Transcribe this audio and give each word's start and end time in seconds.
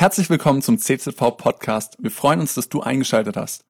Herzlich 0.00 0.30
willkommen 0.30 0.62
zum 0.62 0.78
CZV 0.78 1.36
Podcast. 1.36 1.96
Wir 1.98 2.12
freuen 2.12 2.38
uns, 2.38 2.54
dass 2.54 2.68
du 2.68 2.82
eingeschaltet 2.82 3.36
hast. 3.36 3.64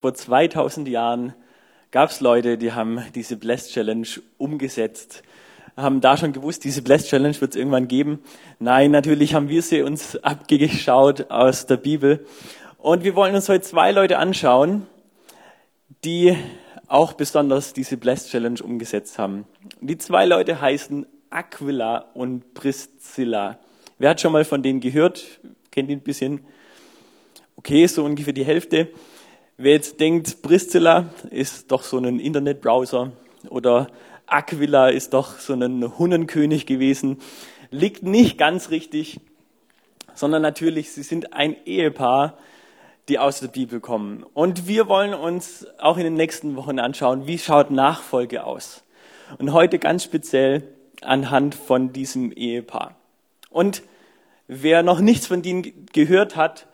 Vor 0.00 0.14
2000 0.14 0.88
Jahren 0.88 1.34
gab 1.90 2.08
es 2.08 2.20
Leute, 2.20 2.56
die 2.56 2.72
haben 2.72 3.04
diese 3.14 3.36
Blessed 3.36 3.70
Challenge 3.70 4.08
umgesetzt, 4.38 5.22
haben 5.76 6.00
da 6.00 6.16
schon 6.16 6.32
gewusst, 6.32 6.64
diese 6.64 6.80
Blessed 6.80 7.10
Challenge 7.10 7.38
wird 7.38 7.50
es 7.50 7.58
irgendwann 7.58 7.86
geben. 7.86 8.20
Nein, 8.58 8.92
natürlich 8.92 9.34
haben 9.34 9.50
wir 9.50 9.60
sie 9.60 9.82
uns 9.82 10.16
abgeschaut 10.22 11.30
aus 11.30 11.66
der 11.66 11.76
Bibel. 11.76 12.24
Und 12.78 13.04
wir 13.04 13.14
wollen 13.14 13.34
uns 13.34 13.50
heute 13.50 13.60
zwei 13.60 13.92
Leute 13.92 14.16
anschauen, 14.16 14.86
die 16.02 16.34
auch 16.86 17.12
besonders 17.12 17.74
diese 17.74 17.98
Blessed 17.98 18.30
Challenge 18.30 18.62
umgesetzt 18.62 19.18
haben. 19.18 19.44
Die 19.82 19.98
zwei 19.98 20.24
Leute 20.24 20.62
heißen 20.62 21.04
Aquila 21.28 22.06
und 22.14 22.54
Priscilla. 22.54 23.58
Wer 23.98 24.08
hat 24.08 24.22
schon 24.22 24.32
mal 24.32 24.46
von 24.46 24.62
denen 24.62 24.80
gehört? 24.80 25.40
Kennt 25.74 25.90
ihn 25.90 25.98
ein 25.98 26.02
bisschen. 26.02 26.40
Okay, 27.56 27.86
so 27.86 28.04
ungefähr 28.04 28.32
die 28.32 28.44
Hälfte. 28.44 28.88
Wer 29.56 29.72
jetzt 29.72 30.00
denkt, 30.00 30.40
Priscilla 30.40 31.10
ist 31.30 31.70
doch 31.70 31.82
so 31.82 31.98
ein 31.98 32.20
Internetbrowser 32.20 33.12
oder 33.50 33.88
Aquila 34.26 34.88
ist 34.88 35.12
doch 35.12 35.38
so 35.38 35.52
ein 35.52 35.98
Hunnenkönig 35.98 36.66
gewesen, 36.66 37.18
liegt 37.70 38.04
nicht 38.04 38.38
ganz 38.38 38.70
richtig, 38.70 39.20
sondern 40.14 40.42
natürlich, 40.42 40.92
sie 40.92 41.02
sind 41.02 41.32
ein 41.32 41.56
Ehepaar, 41.66 42.38
die 43.08 43.18
aus 43.18 43.40
der 43.40 43.48
Bibel 43.48 43.80
kommen. 43.80 44.24
Und 44.32 44.66
wir 44.66 44.88
wollen 44.88 45.12
uns 45.12 45.66
auch 45.78 45.98
in 45.98 46.04
den 46.04 46.14
nächsten 46.14 46.56
Wochen 46.56 46.78
anschauen, 46.78 47.26
wie 47.26 47.38
schaut 47.38 47.70
Nachfolge 47.70 48.44
aus. 48.44 48.84
Und 49.38 49.52
heute 49.52 49.78
ganz 49.78 50.04
speziell 50.04 50.62
anhand 51.02 51.54
von 51.54 51.92
diesem 51.92 52.32
Ehepaar. 52.32 52.96
Und 53.50 53.82
Wer 54.46 54.82
noch 54.82 55.00
nichts 55.00 55.26
von 55.26 55.42
ihnen 55.42 55.86
gehört 55.92 56.36
hat, 56.36 56.66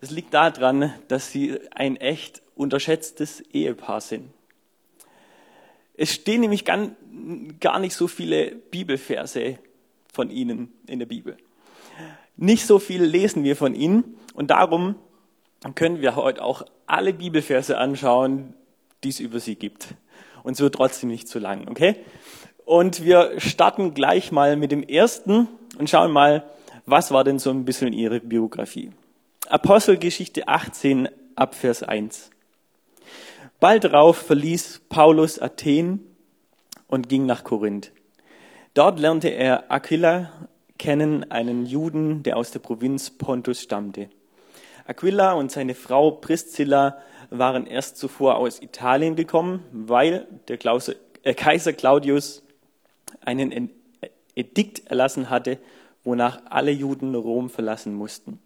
es 0.00 0.10
liegt 0.10 0.32
daran, 0.34 0.92
dass 1.08 1.30
sie 1.30 1.58
ein 1.70 1.96
echt 1.96 2.42
unterschätztes 2.56 3.40
Ehepaar 3.52 4.00
sind. 4.00 4.30
Es 5.94 6.12
stehen 6.12 6.40
nämlich 6.40 6.64
gar 6.64 7.78
nicht 7.78 7.94
so 7.94 8.08
viele 8.08 8.52
Bibelverse 8.52 9.58
von 10.12 10.30
ihnen 10.30 10.72
in 10.86 10.98
der 10.98 11.06
Bibel. 11.06 11.36
Nicht 12.36 12.66
so 12.66 12.78
viel 12.78 13.02
lesen 13.02 13.44
wir 13.44 13.56
von 13.56 13.74
ihnen 13.74 14.16
und 14.32 14.50
darum 14.50 14.94
können 15.74 16.00
wir 16.00 16.16
heute 16.16 16.42
auch 16.42 16.64
alle 16.86 17.12
Bibelverse 17.12 17.76
anschauen, 17.76 18.54
die 19.04 19.10
es 19.10 19.20
über 19.20 19.38
sie 19.38 19.56
gibt. 19.56 19.88
Und 20.42 20.56
so 20.56 20.68
trotzdem 20.70 21.10
nicht 21.10 21.28
zu 21.28 21.38
lang, 21.38 21.68
okay? 21.68 21.96
Und 22.64 23.04
wir 23.04 23.38
starten 23.38 23.92
gleich 23.94 24.32
mal 24.32 24.56
mit 24.56 24.72
dem 24.72 24.82
ersten 24.82 25.46
und 25.78 25.90
schauen 25.90 26.10
mal, 26.10 26.44
was 26.86 27.10
war 27.10 27.24
denn 27.24 27.38
so 27.38 27.50
ein 27.50 27.64
bisschen 27.64 27.92
ihre 27.92 28.20
Biografie? 28.20 28.90
Apostelgeschichte 29.48 30.48
18 30.48 31.08
ab 31.36 31.54
Vers 31.54 31.82
1. 31.82 32.30
Bald 33.60 33.84
darauf 33.84 34.16
verließ 34.16 34.82
Paulus 34.88 35.38
Athen 35.38 36.00
und 36.88 37.08
ging 37.08 37.26
nach 37.26 37.44
Korinth. 37.44 37.92
Dort 38.74 38.98
lernte 38.98 39.28
er 39.28 39.70
Aquila 39.70 40.32
kennen, 40.78 41.30
einen 41.30 41.66
Juden, 41.66 42.22
der 42.22 42.36
aus 42.36 42.50
der 42.50 42.58
Provinz 42.58 43.10
Pontus 43.10 43.60
stammte. 43.60 44.08
Aquila 44.86 45.34
und 45.34 45.52
seine 45.52 45.74
Frau 45.74 46.10
Priscilla 46.10 46.98
waren 47.30 47.66
erst 47.66 47.98
zuvor 47.98 48.36
aus 48.36 48.60
Italien 48.60 49.14
gekommen, 49.14 49.62
weil 49.70 50.26
der 50.48 50.58
äh, 51.22 51.34
Kaiser 51.34 51.72
Claudius 51.72 52.42
einen 53.20 53.70
Edikt 54.34 54.86
erlassen 54.86 55.30
hatte, 55.30 55.58
wonach 56.04 56.42
alle 56.50 56.70
Juden 56.70 57.14
Rom 57.14 57.50
verlassen 57.50 57.94
mussten. 57.94 58.38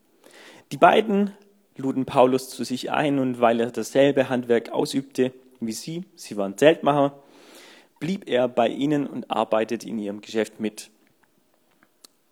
Die 0.73 0.77
beiden 0.77 1.33
luden 1.77 2.07
Paulus 2.07 2.51
zu 2.51 2.65
sich 2.65 2.91
ein 2.91 3.19
und 3.19 3.41
weil 3.41 3.61
er 3.61 3.71
dasselbe 3.71 4.29
Handwerk 4.29 4.71
ausübte 4.71 5.33
wie 5.61 5.73
sie, 5.73 6.05
sie 6.15 6.37
waren 6.37 6.57
Zeltmacher, 6.59 7.19
blieb 7.99 8.29
er 8.29 8.49
bei 8.49 8.69
ihnen 8.69 9.07
und 9.07 9.31
arbeitete 9.31 9.89
in 9.89 9.99
ihrem 9.99 10.21
Geschäft 10.21 10.61
mit. 10.61 10.91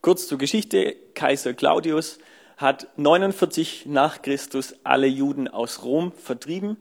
Kurz 0.03 0.29
zur 0.29 0.39
Geschichte, 0.39 0.95
Kaiser 1.15 1.55
Claudius 1.55 2.19
hat 2.57 2.89
49 2.97 3.87
nach 3.87 4.23
Christus 4.23 4.75
alle 4.85 5.07
Juden 5.07 5.49
aus 5.49 5.83
Rom 5.83 6.13
vertrieben 6.13 6.77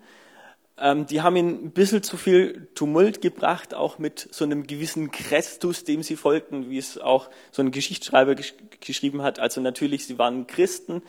ähm, 0.77 1.05
die 1.05 1.21
haben 1.21 1.35
ihn 1.35 1.65
ein 1.65 1.71
bisschen 1.71 2.01
zu 2.01 2.17
viel 2.17 2.67
Tumult 2.73 3.21
gebracht, 3.21 3.73
auch 3.73 3.99
mit 3.99 4.27
so 4.31 4.43
einem 4.43 4.65
gewissen 4.65 5.11
Christus, 5.11 5.83
dem 5.83 6.01
sie 6.01 6.15
folgten, 6.15 6.69
wie 6.69 6.77
es 6.77 6.97
auch 6.97 7.29
so 7.51 7.61
ein 7.61 7.71
Geschichtsschreiber 7.71 8.35
gesch 8.35 8.55
geschrieben 8.79 9.21
hat. 9.21 9.39
Also 9.39 9.61
natürlich, 9.61 10.05
sie 10.07 10.17
waren 10.17 10.47
Christen, 10.47 11.03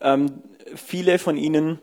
ähm, 0.00 0.42
viele 0.74 1.18
von 1.18 1.36
ihnen. 1.36 1.78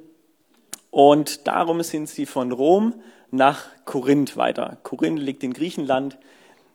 Und 0.91 1.47
darum 1.47 1.81
sind 1.81 2.07
sie 2.07 2.25
von 2.25 2.51
Rom 2.51 3.01
nach 3.31 3.65
Korinth 3.85 4.37
weiter. 4.37 4.77
Korinth 4.83 5.19
liegt 5.19 5.43
in 5.43 5.53
Griechenland, 5.53 6.17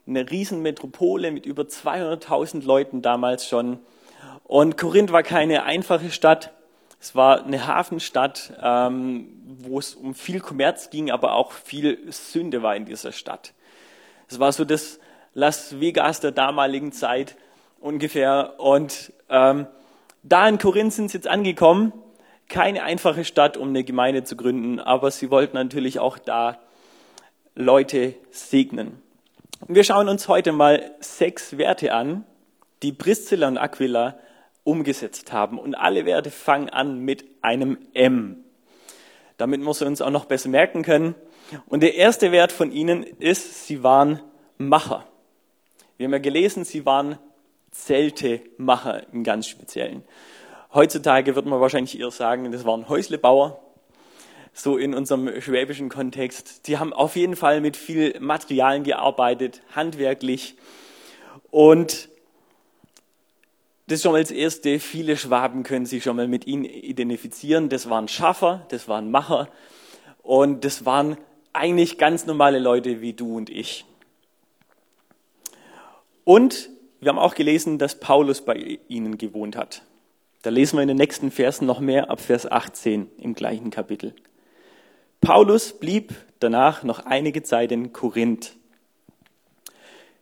eine 0.07 0.29
Riesenmetropole 0.31 1.31
mit 1.31 1.47
über 1.47 1.63
200.000 1.63 2.65
Leuten 2.65 3.01
damals 3.01 3.47
schon. 3.47 3.79
Und 4.45 4.77
Korinth 4.77 5.13
war 5.13 5.23
keine 5.23 5.65
einfache 5.65 6.11
Stadt. 6.11 6.53
Es 7.01 7.15
war 7.15 7.45
eine 7.45 7.67
Hafenstadt, 7.67 8.53
ähm, 8.61 9.29
wo 9.61 9.79
es 9.79 9.95
um 9.95 10.15
viel 10.15 10.41
Kommerz 10.41 10.91
ging, 10.91 11.11
aber 11.11 11.35
auch 11.35 11.53
viel 11.53 12.11
Sünde 12.11 12.63
war 12.63 12.75
in 12.75 12.87
dieser 12.87 13.13
Stadt. 13.13 13.53
Es 14.29 14.41
war 14.41 14.53
so 14.53 14.65
das 14.65 14.99
Las 15.35 15.81
Vegas 15.81 16.21
der 16.21 16.33
damaligen 16.33 16.93
Zeit 16.93 17.37
ungefähr. 17.81 18.55
Und 18.59 19.13
ähm, 19.29 19.67
da 20.23 20.49
in 20.49 20.59
Korinth 20.59 20.93
sind 20.93 21.11
sie 21.11 21.19
jetzt 21.19 21.29
angekommen. 21.29 21.93
Keine 22.49 22.83
einfache 22.83 23.25
Stadt, 23.25 23.57
um 23.57 23.69
eine 23.69 23.85
Gemeinde 23.85 24.25
zu 24.25 24.35
gründen, 24.35 24.81
aber 24.81 25.11
sie 25.11 25.31
wollten 25.31 25.57
natürlich 25.57 25.99
auch 25.99 26.19
da 26.19 26.59
Leute 27.55 28.15
segnen. 28.31 29.03
Und 29.67 29.75
wir 29.75 29.85
schauen 29.85 30.09
uns 30.09 30.29
heute 30.29 30.53
mal 30.53 30.93
sechs 31.01 31.59
Werte 31.59 31.93
an, 31.93 32.25
die 32.83 32.93
Priscilla 32.93 33.49
und 33.49 33.59
Aquila 33.59 34.19
umgesetzt 34.69 35.33
haben. 35.33 35.59
Und 35.59 35.75
alle 35.75 36.05
Werte 36.05 36.31
fangen 36.31 36.69
an 36.69 37.01
mit 37.01 37.25
einem 37.41 37.79
M. 37.95 38.45
Damit 39.39 39.61
wir 39.61 39.87
uns 39.87 40.03
auch 40.03 40.11
noch 40.11 40.27
besser 40.27 40.51
merken 40.51 40.83
können. 40.83 41.15
Und 41.67 41.83
der 41.83 41.95
erste 41.95 42.33
Wert 42.33 42.53
von 42.53 42.71
ihnen 42.71 43.03
ist, 43.03 43.67
sie 43.67 43.83
waren 43.83 44.21
Macher. 44.59 45.07
Wir 45.97 46.05
haben 46.05 46.13
ja 46.13 46.19
gelesen, 46.19 46.65
sie 46.65 46.85
waren 46.85 47.19
Zeltemacher 47.71 49.11
im 49.13 49.25
ganz 49.25 49.47
Speziellen. 49.47 50.05
Heutzutage 50.75 51.35
wird 51.35 51.47
man 51.47 51.61
wahrscheinlich 51.61 51.99
eher 51.99 52.11
sagen, 52.11 52.53
das 52.53 52.67
waren 52.67 52.91
Häuslebauer, 52.91 53.59
so 54.53 54.77
in 54.77 54.95
unserem 54.95 55.41
schwäbischen 55.41 55.89
Kontext. 55.89 56.67
Die 56.67 56.77
haben 56.77 56.93
auf 56.93 57.17
jeden 57.17 57.37
Fall 57.37 57.63
mit 57.63 57.77
viel 57.77 58.21
Materialien 58.21 58.85
gearbeitet, 58.85 59.63
handwerklich. 59.75 60.57
Und 61.51 62.11
das 63.89 64.03
schon 64.03 64.13
mal 64.13 64.21
das 64.21 64.31
Erste. 64.31 64.79
Viele 64.79 65.17
Schwaben 65.17 65.63
können 65.63 65.87
sich 65.87 66.05
schon 66.05 66.17
mal 66.17 66.29
mit 66.29 66.47
ihnen 66.47 66.65
identifizieren. 66.65 67.69
Das 67.69 67.91
waren 67.91 68.07
Schaffer, 68.07 68.67
das 68.69 68.87
waren 68.87 69.11
Macher 69.11 69.49
und 70.23 70.65
das 70.65 70.85
waren 70.85 71.17
eigentlich 71.53 71.99
ganz 71.99 72.27
normale 72.27 72.59
Leute 72.59 73.01
wie 73.01 73.15
du 73.15 73.37
und 73.37 73.51
ich. 73.51 73.87
Und 76.25 76.69
wir 77.01 77.09
haben 77.09 77.19
auch 77.19 77.35
gelesen, 77.35 77.79
dass 77.79 77.99
Paulus 77.99 78.43
bei 78.43 78.79
ihnen 78.89 79.17
gewohnt 79.17 79.57
hat. 79.57 79.83
Da 80.43 80.51
lesen 80.51 80.77
wir 80.77 80.83
in 80.83 80.89
den 80.89 80.99
nächsten 80.99 81.31
Versen 81.31 81.67
noch 81.67 81.81
mehr 81.81 82.11
ab 82.11 82.21
Vers 82.21 82.51
18 82.51 83.11
im 83.19 83.35
gleichen 83.35 83.71
Kapitel. 83.71 84.15
Paulus 85.21 85.73
blieb 85.73 86.15
danach 86.39 86.83
noch 86.83 87.07
einige 87.07 87.43
Zeit 87.43 87.73
in 87.73 87.93
Korinth. 87.93 88.55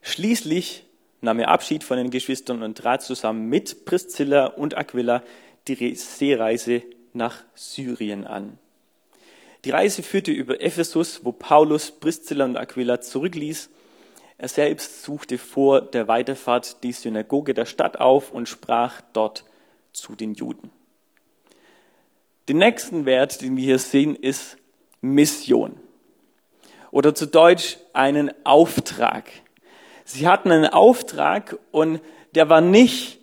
Schließlich 0.00 0.85
nahm 1.26 1.40
er 1.40 1.48
Abschied 1.48 1.84
von 1.84 1.98
den 1.98 2.10
Geschwistern 2.10 2.62
und 2.62 2.78
trat 2.78 3.02
zusammen 3.02 3.48
mit 3.48 3.84
Priscilla 3.84 4.46
und 4.46 4.76
Aquila 4.76 5.22
die 5.68 5.94
Seereise 5.94 6.82
nach 7.12 7.42
Syrien 7.54 8.26
an. 8.26 8.58
Die 9.64 9.70
Reise 9.70 10.04
führte 10.04 10.30
über 10.30 10.60
Ephesus, 10.60 11.24
wo 11.24 11.32
Paulus 11.32 11.90
Priscilla 11.90 12.44
und 12.44 12.56
Aquila 12.56 13.00
zurückließ. 13.00 13.68
Er 14.38 14.48
selbst 14.48 15.02
suchte 15.02 15.38
vor 15.38 15.80
der 15.80 16.06
Weiterfahrt 16.06 16.84
die 16.84 16.92
Synagoge 16.92 17.54
der 17.54 17.66
Stadt 17.66 17.98
auf 17.98 18.30
und 18.30 18.48
sprach 18.48 19.00
dort 19.12 19.44
zu 19.92 20.14
den 20.14 20.34
Juden. 20.34 20.70
Den 22.48 22.58
nächsten 22.58 23.06
Wert, 23.06 23.42
den 23.42 23.56
wir 23.56 23.64
hier 23.64 23.78
sehen, 23.80 24.14
ist 24.14 24.58
Mission. 25.00 25.80
Oder 26.92 27.14
zu 27.16 27.26
Deutsch 27.26 27.78
einen 27.92 28.30
Auftrag. 28.44 29.24
Sie 30.08 30.28
hatten 30.28 30.52
einen 30.52 30.66
Auftrag 30.66 31.58
und 31.72 32.00
der 32.36 32.48
war 32.48 32.60
nicht 32.60 33.18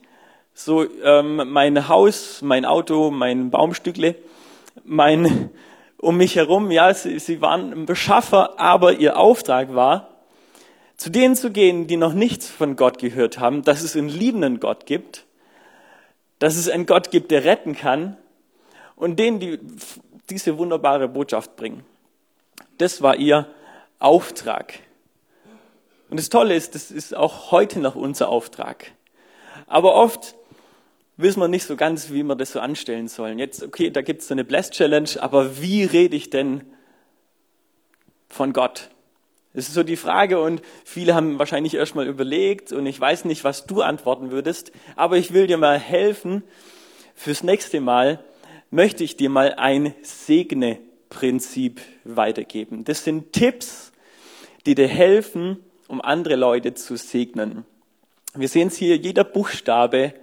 so 0.54 0.86
ähm, 1.02 1.38
mein 1.50 1.88
Haus, 1.88 2.42
mein 2.42 2.66
Auto, 2.66 3.10
mein 3.10 3.52
Baumstückle, 3.52 4.16
mein 4.84 5.50
um 5.98 6.18
mich 6.18 6.36
herum. 6.36 6.72
Ja, 6.72 6.94
sie, 6.94 7.20
sie 7.20 7.42
waren 7.42 7.86
Beschaffer, 7.86 8.60
aber 8.60 8.92
ihr 8.92 9.18
Auftrag 9.18 9.74
war, 9.74 10.10
zu 10.98 11.10
denen 11.10 11.38
zu 11.38 11.52
gehen, 11.52 11.88
die 11.88 11.96
noch 11.96 12.12
nichts 12.12 12.50
von 12.50 12.76
Gott 12.76 13.00
gehört 13.00 13.40
haben, 13.40 13.64
dass 13.64 13.82
es 13.82 13.96
einen 13.96 14.10
liebenden 14.10 14.60
Gott 14.60 14.86
gibt, 14.86 15.24
dass 16.40 16.58
es 16.58 16.68
einen 16.68 16.86
Gott 16.86 17.12
gibt, 17.12 17.32
der 17.32 17.46
retten 17.46 17.78
kann 17.78 18.18
und 18.98 19.20
denen 19.20 19.40
die, 19.40 19.58
diese 20.30 20.58
wunderbare 20.58 21.08
Botschaft 21.08 21.56
bringen. 21.56 21.86
Das 22.78 23.02
war 23.02 23.16
ihr 23.16 23.48
Auftrag. 24.00 24.74
Und 26.13 26.18
das 26.18 26.30
Tolle 26.30 26.54
ist, 26.54 26.75
das 26.75 26.92
ist 26.92 27.18
auch 27.18 27.50
heute 27.50 27.80
noch 27.80 27.95
unser 27.95 28.30
Auftrag. 28.30 28.92
Aber 29.65 29.95
oft 29.95 30.36
wissen 31.18 31.39
wir 31.39 31.48
nicht 31.48 31.65
so 31.65 31.75
ganz, 31.75 32.12
wie 32.12 32.21
wir 32.21 32.36
das 32.36 32.51
so 32.51 32.60
anstellen 32.60 33.07
sollen. 33.07 33.39
Jetzt, 33.39 33.63
okay, 33.63 33.89
da 33.89 34.04
gibt 34.04 34.21
es 34.21 34.27
so 34.27 34.36
eine 34.36 34.44
Blessed 34.44 34.74
Challenge, 34.74 35.10
aber 35.21 35.60
wie 35.60 35.83
rede 35.86 36.15
ich 36.15 36.30
denn 36.30 36.65
von 38.30 38.54
Gott? 38.54 38.92
Das 39.56 39.68
ist 39.68 39.74
so 39.74 39.81
die 39.81 39.95
Frage 39.95 40.39
und 40.39 40.62
viele 40.86 41.15
haben 41.15 41.39
wahrscheinlich 41.39 41.74
erstmal 41.74 42.06
überlegt 42.06 42.71
und 42.74 42.86
ich 42.86 43.00
weiß 43.00 43.25
nicht, 43.25 43.44
was 43.44 43.65
du 43.65 43.81
antworten 43.81 44.30
würdest, 44.30 44.71
aber 44.95 45.18
ich 45.18 45.33
will 45.33 45.48
dir 45.48 45.57
mal 45.57 45.80
helfen. 45.80 46.44
Fürs 47.15 47.42
nächste 47.42 47.81
Mal 47.81 48.24
möchte 48.69 49.04
ich 49.04 49.18
dir 49.18 49.31
mal 49.31 49.56
ein 49.56 49.95
Segne-Prinzip 50.04 51.81
weitergeben. 52.04 52.83
Das 52.83 53.04
sind 53.04 53.33
Tipps, 53.33 53.92
die 54.68 54.75
dir 54.75 54.88
helfen, 54.88 55.57
um 55.88 56.02
andere 56.02 56.36
Leute 56.36 56.74
zu 56.74 56.96
segnen. 56.96 57.66
Wir 58.36 58.48
sehen 58.48 58.70
es 58.70 58.78
hier, 58.78 58.98
jeder 58.98 59.24
Buchstabe 59.24 60.14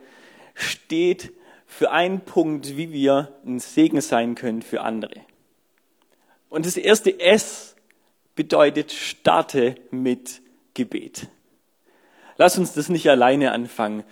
steht 0.54 1.32
für 1.66 1.90
einen 1.92 2.20
Punkt, 2.20 2.76
wie 2.76 2.92
wir 2.92 3.32
ein 3.46 3.60
Segen 3.60 4.00
sein 4.00 4.34
können 4.34 4.62
für 4.62 4.80
andere. 4.80 5.14
Und 6.48 6.66
das 6.66 6.76
erste 6.76 7.20
S 7.20 7.76
bedeutet, 8.34 8.92
starte 8.92 9.76
mit 9.90 10.42
Gebet. 10.74 11.28
Lass 12.36 12.58
uns 12.58 12.72
das 12.72 12.88
nicht 12.88 13.08
alleine 13.08 13.52
anfangen. 13.52 14.02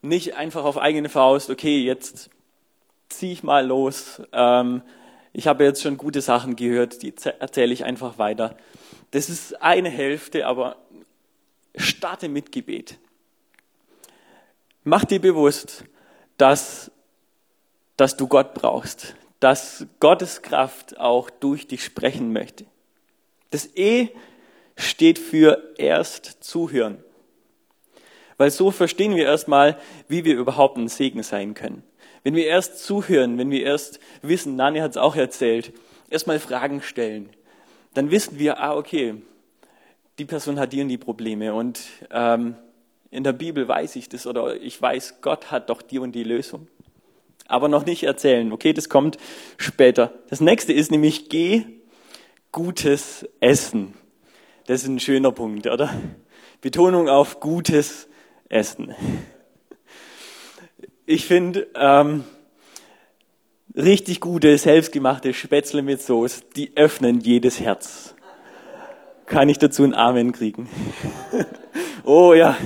Nicht 0.00 0.34
einfach 0.34 0.64
auf 0.64 0.78
eigene 0.78 1.08
Faust, 1.08 1.50
okay, 1.50 1.82
jetzt 1.82 2.30
ziehe 3.08 3.32
ich 3.32 3.42
mal 3.42 3.66
los. 3.66 4.22
Ähm, 4.32 4.82
ich 5.32 5.46
habe 5.46 5.64
jetzt 5.64 5.82
schon 5.82 5.96
gute 5.96 6.20
Sachen 6.20 6.56
gehört, 6.56 7.02
die 7.02 7.12
erzähle 7.40 7.72
ich 7.72 7.84
einfach 7.84 8.18
weiter. 8.18 8.56
Das 9.10 9.28
ist 9.28 9.60
eine 9.60 9.90
Hälfte, 9.90 10.46
aber 10.46 10.76
starte 11.76 12.28
mit 12.28 12.52
Gebet. 12.52 12.98
Mach 14.84 15.04
dir 15.04 15.20
bewusst, 15.20 15.84
dass, 16.36 16.90
dass 17.96 18.16
du 18.16 18.26
Gott 18.28 18.54
brauchst, 18.54 19.14
dass 19.40 19.86
Gottes 20.00 20.42
Kraft 20.42 20.98
auch 20.98 21.30
durch 21.30 21.66
dich 21.66 21.84
sprechen 21.84 22.32
möchte. 22.32 22.66
Das 23.50 23.68
E 23.76 24.08
steht 24.76 25.18
für 25.18 25.74
erst 25.78 26.42
zuhören. 26.42 27.02
Weil 28.36 28.50
so 28.50 28.70
verstehen 28.70 29.14
wir 29.14 29.24
erstmal, 29.24 29.78
wie 30.08 30.24
wir 30.24 30.36
überhaupt 30.36 30.76
ein 30.76 30.88
Segen 30.88 31.22
sein 31.22 31.54
können. 31.54 31.84
Wenn 32.24 32.34
wir 32.34 32.46
erst 32.46 32.84
zuhören, 32.84 33.38
wenn 33.38 33.50
wir 33.50 33.62
erst 33.62 34.00
wissen, 34.22 34.56
Nani 34.56 34.80
hat 34.80 34.92
es 34.92 34.96
auch 34.96 35.14
erzählt, 35.14 35.72
erstmal 36.10 36.40
Fragen 36.40 36.82
stellen, 36.82 37.30
dann 37.92 38.10
wissen 38.10 38.38
wir, 38.38 38.60
ah, 38.60 38.74
okay, 38.76 39.14
die 40.18 40.24
Person 40.24 40.58
hat 40.58 40.72
die 40.72 40.80
und 40.82 40.88
die 40.88 40.98
Probleme 40.98 41.54
und 41.54 41.80
ähm, 42.10 42.56
in 43.10 43.24
der 43.24 43.32
Bibel 43.32 43.66
weiß 43.68 43.96
ich 43.96 44.08
das 44.08 44.26
oder 44.26 44.60
ich 44.60 44.80
weiß, 44.80 45.20
Gott 45.20 45.50
hat 45.50 45.70
doch 45.70 45.82
die 45.82 45.98
und 45.98 46.12
die 46.12 46.24
Lösung. 46.24 46.68
Aber 47.46 47.68
noch 47.68 47.86
nicht 47.86 48.02
erzählen, 48.04 48.50
okay, 48.52 48.72
das 48.72 48.88
kommt 48.88 49.18
später. 49.56 50.12
Das 50.30 50.40
nächste 50.40 50.72
ist 50.72 50.90
nämlich, 50.90 51.28
geh 51.28 51.64
gutes 52.50 53.28
Essen. 53.40 53.94
Das 54.66 54.82
ist 54.82 54.88
ein 54.88 54.98
schöner 54.98 55.30
Punkt, 55.30 55.66
oder? 55.66 55.94
Betonung 56.60 57.08
auf 57.08 57.40
gutes 57.40 58.08
Essen. 58.48 58.94
Ich 61.06 61.26
finde, 61.26 61.68
ähm, 61.76 62.24
richtig 63.76 64.20
gute, 64.20 64.56
selbstgemachte 64.56 65.34
Spätzle 65.34 65.82
mit 65.82 66.00
Soße, 66.00 66.42
die 66.56 66.76
öffnen 66.76 67.20
jedes 67.20 67.60
Herz 67.60 68.13
kann 69.26 69.48
ich 69.48 69.58
dazu 69.58 69.84
ein 69.84 69.94
Amen 69.94 70.32
kriegen? 70.32 70.68
oh 72.04 72.34
ja, 72.34 72.56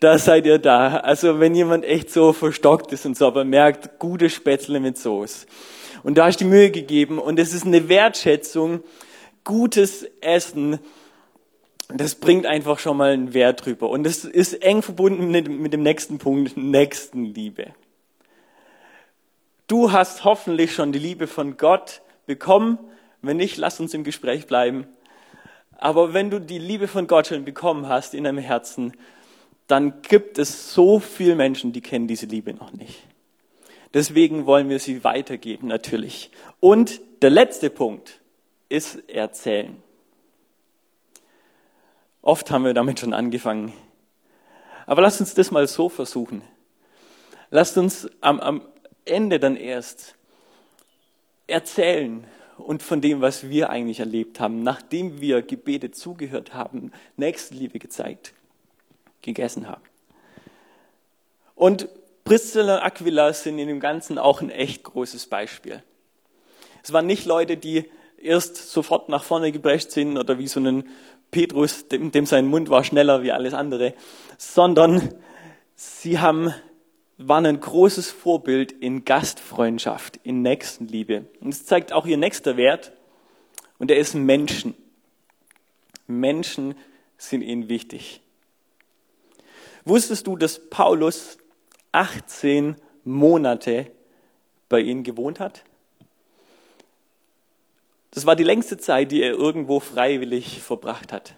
da 0.00 0.18
seid 0.18 0.46
ihr 0.46 0.58
da. 0.58 0.98
Also 0.98 1.40
wenn 1.40 1.54
jemand 1.54 1.84
echt 1.84 2.10
so 2.10 2.32
verstockt 2.32 2.92
ist 2.92 3.06
und 3.06 3.16
so, 3.16 3.26
aber 3.26 3.44
merkt, 3.44 3.98
gute 3.98 4.30
Spätzle 4.30 4.80
mit 4.80 4.98
Soße. 4.98 5.46
Und 6.02 6.18
da 6.18 6.30
du 6.30 6.36
die 6.38 6.44
Mühe 6.44 6.70
gegeben 6.70 7.18
und 7.18 7.38
es 7.38 7.52
ist 7.52 7.66
eine 7.66 7.88
Wertschätzung, 7.88 8.82
gutes 9.44 10.06
Essen, 10.20 10.78
das 11.88 12.16
bringt 12.16 12.46
einfach 12.46 12.78
schon 12.78 12.96
mal 12.96 13.12
einen 13.12 13.32
Wert 13.32 13.64
drüber. 13.64 13.88
Und 13.90 14.04
das 14.04 14.24
ist 14.24 14.54
eng 14.62 14.82
verbunden 14.82 15.30
mit 15.30 15.72
dem 15.72 15.82
nächsten 15.82 16.18
Punkt, 16.18 16.56
Nächstenliebe. 16.56 17.74
Du 19.68 19.92
hast 19.92 20.24
hoffentlich 20.24 20.74
schon 20.74 20.92
die 20.92 20.98
Liebe 20.98 21.26
von 21.26 21.56
Gott 21.56 22.02
bekommen. 22.26 22.78
Wenn 23.22 23.36
nicht, 23.36 23.56
lass 23.56 23.80
uns 23.80 23.94
im 23.94 24.04
Gespräch 24.04 24.46
bleiben. 24.46 24.86
Aber 25.78 26.14
wenn 26.14 26.30
du 26.30 26.40
die 26.40 26.58
Liebe 26.58 26.88
von 26.88 27.06
Gott 27.06 27.28
schon 27.28 27.44
bekommen 27.44 27.88
hast 27.88 28.14
in 28.14 28.24
deinem 28.24 28.38
Herzen, 28.38 28.92
dann 29.66 30.02
gibt 30.02 30.38
es 30.38 30.72
so 30.72 31.00
viele 31.00 31.34
Menschen, 31.34 31.72
die 31.72 31.80
kennen 31.80 32.06
diese 32.06 32.26
Liebe 32.26 32.54
noch 32.54 32.72
nicht. 32.72 33.02
Deswegen 33.92 34.46
wollen 34.46 34.68
wir 34.68 34.78
sie 34.78 35.04
weitergeben, 35.04 35.68
natürlich. 35.68 36.30
Und 36.60 37.00
der 37.22 37.30
letzte 37.30 37.70
Punkt 37.70 38.20
ist 38.68 39.08
erzählen. 39.08 39.82
Oft 42.22 42.50
haben 42.50 42.64
wir 42.64 42.74
damit 42.74 43.00
schon 43.00 43.14
angefangen. 43.14 43.72
Aber 44.86 45.02
lasst 45.02 45.20
uns 45.20 45.34
das 45.34 45.50
mal 45.50 45.66
so 45.66 45.88
versuchen. 45.88 46.42
Lasst 47.50 47.78
uns 47.78 48.08
am, 48.20 48.40
am 48.40 48.62
Ende 49.04 49.38
dann 49.38 49.56
erst 49.56 50.16
erzählen, 51.46 52.24
und 52.58 52.82
von 52.82 53.00
dem, 53.00 53.20
was 53.20 53.48
wir 53.48 53.70
eigentlich 53.70 54.00
erlebt 54.00 54.40
haben, 54.40 54.62
nachdem 54.62 55.20
wir 55.20 55.42
Gebete 55.42 55.90
zugehört 55.90 56.54
haben, 56.54 56.92
Nächstenliebe 57.16 57.78
gezeigt, 57.78 58.32
gegessen 59.22 59.68
haben. 59.68 59.82
Und 61.54 61.88
Priscilla 62.24 62.76
und 62.76 62.82
Aquila 62.82 63.32
sind 63.32 63.58
in 63.58 63.68
dem 63.68 63.80
Ganzen 63.80 64.18
auch 64.18 64.40
ein 64.40 64.50
echt 64.50 64.84
großes 64.84 65.26
Beispiel. 65.26 65.82
Es 66.82 66.92
waren 66.92 67.06
nicht 67.06 67.24
Leute, 67.24 67.56
die 67.56 67.84
erst 68.20 68.56
sofort 68.70 69.08
nach 69.08 69.24
vorne 69.24 69.52
gebrecht 69.52 69.90
sind 69.90 70.18
oder 70.18 70.38
wie 70.38 70.48
so 70.48 70.60
ein 70.60 70.84
Petrus, 71.30 71.88
dem, 71.88 72.12
dem 72.12 72.26
sein 72.26 72.46
Mund 72.46 72.70
war 72.70 72.84
schneller 72.84 73.22
wie 73.22 73.32
alles 73.32 73.54
andere, 73.54 73.94
sondern 74.38 75.14
sie 75.74 76.18
haben 76.18 76.54
waren 77.18 77.46
ein 77.46 77.60
großes 77.60 78.10
Vorbild 78.10 78.72
in 78.72 79.04
Gastfreundschaft, 79.04 80.20
in 80.22 80.42
Nächstenliebe. 80.42 81.26
Und 81.40 81.50
es 81.50 81.64
zeigt 81.64 81.92
auch 81.92 82.06
ihr 82.06 82.16
nächster 82.16 82.56
Wert, 82.56 82.92
und 83.78 83.90
er 83.90 83.98
ist 83.98 84.14
Menschen. 84.14 84.74
Menschen 86.06 86.74
sind 87.18 87.42
ihnen 87.42 87.68
wichtig. 87.68 88.20
Wusstest 89.84 90.26
du, 90.26 90.36
dass 90.36 90.70
Paulus 90.70 91.38
18 91.92 92.76
Monate 93.04 93.90
bei 94.68 94.80
ihnen 94.80 95.02
gewohnt 95.02 95.40
hat? 95.40 95.62
Das 98.10 98.24
war 98.24 98.34
die 98.34 98.44
längste 98.44 98.78
Zeit, 98.78 99.12
die 99.12 99.22
er 99.22 99.32
irgendwo 99.32 99.78
freiwillig 99.78 100.62
verbracht 100.62 101.12
hat. 101.12 101.34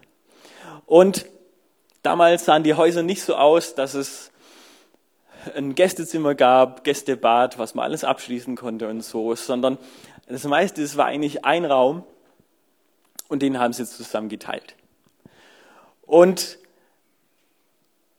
Und 0.87 1.27
damals 2.03 2.45
sahen 2.45 2.63
die 2.63 2.75
Häuser 2.75 3.03
nicht 3.03 3.23
so 3.23 3.35
aus, 3.35 3.75
dass 3.75 3.95
es 3.95 4.31
ein 5.57 5.75
Gästezimmer 5.75 6.35
gab, 6.35 6.85
Gästebad, 6.85 7.59
was 7.59 7.75
man 7.75 7.85
alles 7.85 8.05
abschließen 8.05 8.57
konnte 8.57 8.89
und 8.89 9.03
so, 9.03 9.35
sondern 9.35 9.79
das 10.27 10.45
meiste, 10.45 10.83
es 10.83 10.97
war 10.97 11.07
eigentlich 11.07 11.45
ein 11.45 11.65
Raum 11.65 12.05
und 13.29 13.43
den 13.43 13.59
haben 13.59 13.73
sie 13.73 13.87
zusammen 13.87 14.29
geteilt. 14.29 14.75
Und 16.03 16.59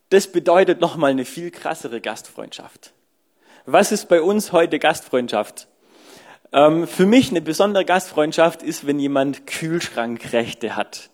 das 0.10 0.28
bedeutet 0.28 0.82
nochmal 0.82 1.12
eine 1.12 1.26
viel 1.26 1.52
krassere 1.52 2.02
Gastfreundschaft. 2.02 2.94
Was 3.66 3.92
ist 3.92 4.10
bei 4.10 4.22
uns 4.22 4.52
heute 4.52 4.80
Gastfreundschaft? 4.80 5.68
Ähm, 6.52 6.88
für 6.88 7.06
mich 7.06 7.30
eine 7.30 7.42
besondere 7.42 7.86
Gastfreundschaft 7.86 8.64
ist, 8.64 8.88
wenn 8.88 9.00
jemand 9.00 9.46
Kühlschrankrechte 9.46 10.76
hat. 10.76 11.10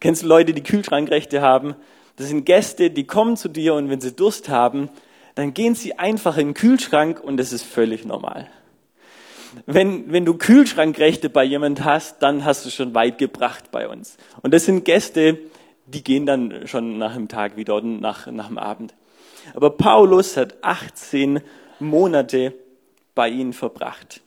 Kennst 0.00 0.22
du 0.22 0.26
Leute, 0.26 0.54
die 0.54 0.62
Kühlschrankrechte 0.62 1.42
haben? 1.42 1.76
Das 2.16 2.28
sind 2.28 2.44
Gäste, 2.44 2.90
die 2.90 3.04
kommen 3.04 3.36
zu 3.36 3.48
dir 3.48 3.74
und 3.74 3.90
wenn 3.90 4.00
sie 4.00 4.12
Durst 4.12 4.48
haben, 4.48 4.88
dann 5.34 5.52
gehen 5.52 5.74
sie 5.74 5.98
einfach 5.98 6.36
in 6.36 6.48
den 6.48 6.54
Kühlschrank 6.54 7.20
und 7.20 7.36
das 7.36 7.52
ist 7.52 7.64
völlig 7.64 8.04
normal. 8.04 8.48
Wenn, 9.66 10.12
wenn 10.12 10.24
du 10.24 10.34
Kühlschrankrechte 10.34 11.28
bei 11.28 11.44
jemand 11.44 11.84
hast, 11.84 12.22
dann 12.22 12.44
hast 12.44 12.66
du 12.66 12.70
schon 12.70 12.94
weit 12.94 13.18
gebracht 13.18 13.70
bei 13.70 13.88
uns. 13.88 14.16
Und 14.42 14.52
das 14.52 14.64
sind 14.64 14.84
Gäste, 14.84 15.38
die 15.86 16.02
gehen 16.02 16.26
dann 16.26 16.66
schon 16.66 16.98
nach 16.98 17.14
dem 17.14 17.28
Tag 17.28 17.56
wieder 17.56 17.76
und 17.76 18.00
nach, 18.00 18.26
nach 18.26 18.48
dem 18.48 18.58
Abend. 18.58 18.94
Aber 19.54 19.70
Paulus 19.70 20.36
hat 20.36 20.56
18 20.62 21.40
Monate 21.78 22.54
bei 23.14 23.28
ihnen 23.28 23.52
verbracht. 23.52 24.22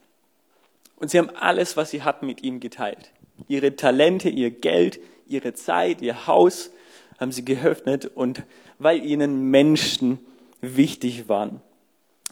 Und 0.98 1.12
sie 1.12 1.20
haben 1.20 1.30
alles, 1.30 1.78
was 1.78 1.92
sie 1.92 2.04
hatten, 2.04 2.26
mit 2.26 2.44
ihm 2.44 2.60
geteilt. 2.60 3.12
Ihre 3.48 3.76
Talente, 3.76 4.30
ihr 4.30 4.52
Geld, 4.52 5.00
ihre 5.28 5.54
Zeit, 5.54 6.02
ihr 6.02 6.28
Haus, 6.28 6.72
haben 7.20 7.32
sie 7.32 7.46
geöffnet 7.46 8.06
und 8.06 8.44
weil 8.80 9.04
ihnen 9.04 9.50
Menschen 9.50 10.20
wichtig 10.62 11.30
waren. 11.30 11.62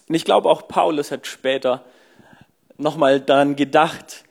Und 0.08 0.16
ich 0.16 0.26
glaube, 0.26 0.50
auch 0.50 0.68
Paulus 0.68 1.12
hat 1.12 1.28
später 1.28 1.84
nochmal 2.78 3.20
daran 3.20 3.56
gedacht, 3.56 4.26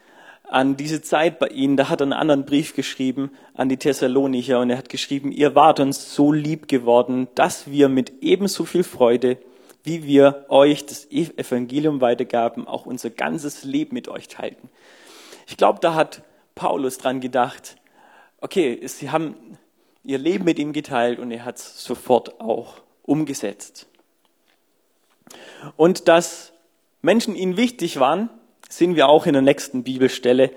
an 0.45 0.77
diese 0.77 1.03
Zeit 1.03 1.39
bei 1.39 1.49
ihnen. 1.49 1.77
Da 1.77 1.89
hat 1.89 2.01
er 2.01 2.05
einen 2.05 2.13
anderen 2.13 2.45
Brief 2.45 2.75
geschrieben 2.75 3.31
an 3.55 3.69
die 3.69 3.77
Thessalonicher 3.77 4.61
und 4.61 4.71
er 4.71 4.79
hat 4.79 4.89
geschrieben, 4.89 5.33
ihr 5.33 5.55
wart 5.55 5.81
uns 5.81 6.15
so 6.15 6.33
lieb 6.33 6.69
geworden, 6.69 7.29
dass 7.35 7.71
wir 7.71 7.89
mit 7.89 8.23
ebenso 8.23 8.65
viel 8.65 8.85
Freude, 8.85 9.39
wie 9.83 10.05
wir 10.05 10.47
euch 10.49 10.87
das 10.87 11.11
Evangelium 11.11 12.01
weitergaben, 12.01 12.67
auch 12.67 12.87
unser 12.87 13.11
ganzes 13.11 13.65
Leben 13.65 13.95
mit 13.95 14.09
euch 14.09 14.29
teilten. 14.29 14.71
Ich 15.47 15.57
glaube, 15.57 15.81
da 15.81 15.95
hat 15.95 16.23
Paulus 16.55 16.99
dran 16.99 17.21
gedacht, 17.21 17.77
okay, 18.41 18.81
sie 18.87 19.11
haben 19.11 19.59
ihr 20.05 20.19
Leben 20.19 20.45
mit 20.45 20.59
ihm 20.59 20.73
geteilt 20.73 21.19
und 21.19 21.31
er 21.31 21.45
hat 21.45 21.57
es 21.57 21.83
sofort 21.83 22.41
auch 22.41 22.77
umgesetzt. 23.03 23.87
Und 25.77 26.09
dass 26.09 26.53
Menschen 27.03 27.35
ihnen 27.35 27.57
wichtig 27.57 27.99
waren, 27.99 28.31
sehen 28.69 28.97
wir 28.97 29.09
auch 29.09 29.27
in 29.27 29.33
der 29.33 29.43
nächsten 29.43 29.83
Bibelstelle 29.83 30.51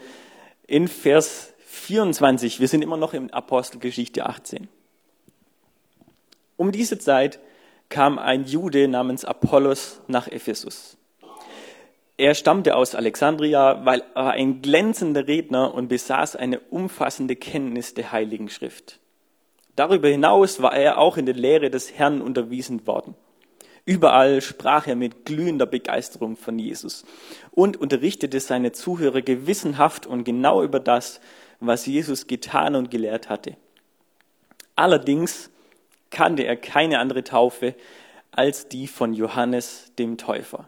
in 0.68 0.88
Vers 0.88 1.54
24. 1.66 2.60
Wir 2.60 2.68
sind 2.68 2.82
immer 2.82 2.98
noch 2.98 3.14
in 3.14 3.32
Apostelgeschichte 3.32 4.26
18. 4.26 4.68
Um 6.58 6.72
diese 6.72 6.98
Zeit 6.98 7.40
kam 7.90 8.20
ein 8.20 8.46
Jude 8.46 8.88
namens 8.88 9.24
Apollos 9.24 10.02
nach 10.08 10.28
Ephesus. 10.28 10.98
Er 12.18 12.34
stammte 12.34 12.76
aus 12.76 12.96
Alexandria, 12.96 13.86
weil 13.86 14.04
er 14.16 14.32
ein 14.32 14.62
glänzender 14.64 15.28
Redner 15.28 15.74
und 15.74 15.88
besaß 15.88 16.36
eine 16.36 16.60
umfassende 16.60 17.36
Kenntnis 17.36 17.94
der 17.94 18.12
Heiligen 18.12 18.50
Schrift. 18.50 19.00
Darüber 19.78 20.08
hinaus 20.08 20.60
war 20.60 20.76
er 20.76 20.98
auch 20.98 21.18
in 21.18 21.28
der 21.28 21.36
Lehre 21.36 21.70
des 21.70 21.94
Herrn 21.94 22.20
unterwiesen 22.20 22.88
worden. 22.88 23.14
Überall 23.86 24.42
sprach 24.42 24.88
er 24.88 24.96
mit 24.96 25.24
glühender 25.24 25.68
Begeisterung 25.68 26.36
von 26.36 26.58
Jesus 26.58 27.06
und 27.52 27.78
unterrichtete 27.78 28.40
seine 28.40 28.72
Zuhörer 28.72 29.22
gewissenhaft 29.22 30.08
und 30.08 30.24
genau 30.24 30.64
über 30.64 30.80
das, 30.80 31.22
was 31.60 31.86
Jesus 31.86 32.26
getan 32.26 32.76
und 32.76 32.90
gelehrt 32.90 33.30
hatte. 33.30 33.56
Allerdings 34.76 35.52
kannte 36.10 36.42
er 36.44 36.58
keine 36.58 36.98
andere 36.98 37.24
Taufe 37.24 37.76
als 38.32 38.68
die 38.68 38.88
von 38.88 39.14
Johannes 39.14 39.92
dem 40.00 40.18
Täufer. 40.18 40.68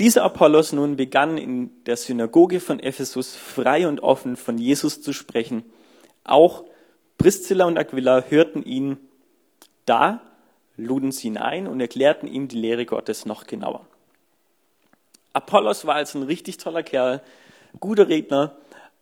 Dieser 0.00 0.22
Apollos 0.22 0.72
nun 0.72 0.96
begann 0.96 1.36
in 1.36 1.84
der 1.84 1.98
Synagoge 1.98 2.60
von 2.60 2.80
Ephesus 2.80 3.36
frei 3.36 3.86
und 3.86 4.00
offen 4.00 4.36
von 4.36 4.56
Jesus 4.56 5.02
zu 5.02 5.12
sprechen, 5.12 5.64
auch 6.24 6.64
Priscilla 7.18 7.64
und 7.66 7.76
Aquila 7.76 8.22
hörten 8.28 8.62
ihn 8.62 8.96
da, 9.84 10.20
luden 10.76 11.10
sie 11.10 11.26
ihn 11.26 11.36
ein 11.36 11.66
und 11.66 11.80
erklärten 11.80 12.28
ihm 12.28 12.46
die 12.46 12.58
Lehre 12.58 12.86
Gottes 12.86 13.26
noch 13.26 13.46
genauer. 13.46 13.84
Apollos 15.32 15.84
war 15.84 15.96
also 15.96 16.20
ein 16.20 16.24
richtig 16.24 16.56
toller 16.58 16.84
Kerl, 16.84 17.20
guter 17.80 18.08
Redner, 18.08 18.56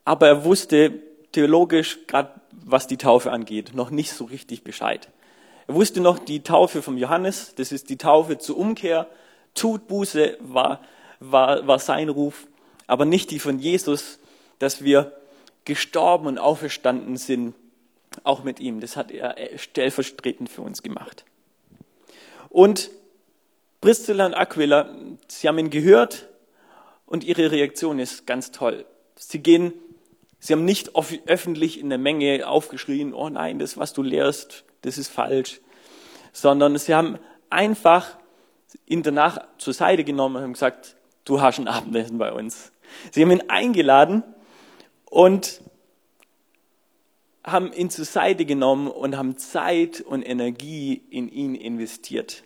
aber 0.04 0.28
er 0.28 0.44
wusste 0.44 1.02
theologisch, 1.32 1.98
gerade 2.06 2.30
was 2.50 2.86
die 2.86 2.96
Taufe 2.96 3.30
angeht, 3.30 3.74
noch 3.74 3.90
nicht 3.90 4.12
so 4.12 4.24
richtig 4.24 4.64
Bescheid. 4.64 5.08
Er 5.66 5.74
wusste 5.74 6.00
noch 6.00 6.18
die 6.18 6.42
Taufe 6.42 6.80
vom 6.80 6.96
Johannes, 6.96 7.54
das 7.56 7.70
ist 7.70 7.90
die 7.90 7.98
Taufe 7.98 8.38
zur 8.38 8.56
Umkehr, 8.56 9.08
tut 9.54 9.88
Buße 9.88 10.38
war, 10.40 10.80
war, 11.20 11.66
war 11.66 11.78
sein 11.78 12.08
Ruf, 12.08 12.46
aber 12.86 13.04
nicht 13.04 13.30
die 13.30 13.38
von 13.38 13.58
Jesus, 13.58 14.18
dass 14.58 14.82
wir 14.82 15.12
gestorben 15.64 16.26
und 16.26 16.38
auferstanden 16.38 17.16
sind 17.16 17.54
auch 18.24 18.44
mit 18.44 18.60
ihm. 18.60 18.80
Das 18.80 18.96
hat 18.96 19.10
er 19.10 19.36
stellvertretend 19.56 20.48
für 20.48 20.62
uns 20.62 20.82
gemacht. 20.82 21.24
Und 22.48 22.90
Priscilla 23.80 24.26
und 24.26 24.34
Aquila, 24.34 24.94
sie 25.28 25.48
haben 25.48 25.58
ihn 25.58 25.70
gehört 25.70 26.28
und 27.04 27.24
ihre 27.24 27.50
Reaktion 27.50 27.98
ist 27.98 28.26
ganz 28.26 28.50
toll. 28.50 28.84
Sie 29.16 29.38
gehen, 29.38 29.72
sie 30.38 30.52
haben 30.52 30.64
nicht 30.64 30.92
öffentlich 31.26 31.78
in 31.78 31.88
der 31.88 31.98
Menge 31.98 32.46
aufgeschrien, 32.48 33.14
oh 33.14 33.28
nein, 33.28 33.58
das, 33.58 33.76
was 33.76 33.92
du 33.92 34.02
lehrst, 34.02 34.64
das 34.82 34.98
ist 34.98 35.08
falsch, 35.08 35.60
sondern 36.32 36.76
sie 36.78 36.94
haben 36.94 37.18
einfach 37.50 38.16
ihn 38.86 39.02
danach 39.02 39.38
zur 39.58 39.72
Seite 39.72 40.04
genommen 40.04 40.42
und 40.42 40.52
gesagt, 40.54 40.96
du 41.24 41.40
hast 41.40 41.58
ein 41.58 41.68
Abendessen 41.68 42.18
bei 42.18 42.32
uns. 42.32 42.72
Sie 43.12 43.22
haben 43.22 43.30
ihn 43.30 43.48
eingeladen 43.48 44.22
und 45.04 45.60
haben 47.46 47.72
ihn 47.72 47.90
zur 47.90 48.04
Seite 48.04 48.44
genommen 48.44 48.88
und 48.88 49.16
haben 49.16 49.38
Zeit 49.38 50.00
und 50.00 50.22
Energie 50.22 51.00
in 51.10 51.28
ihn 51.28 51.54
investiert. 51.54 52.42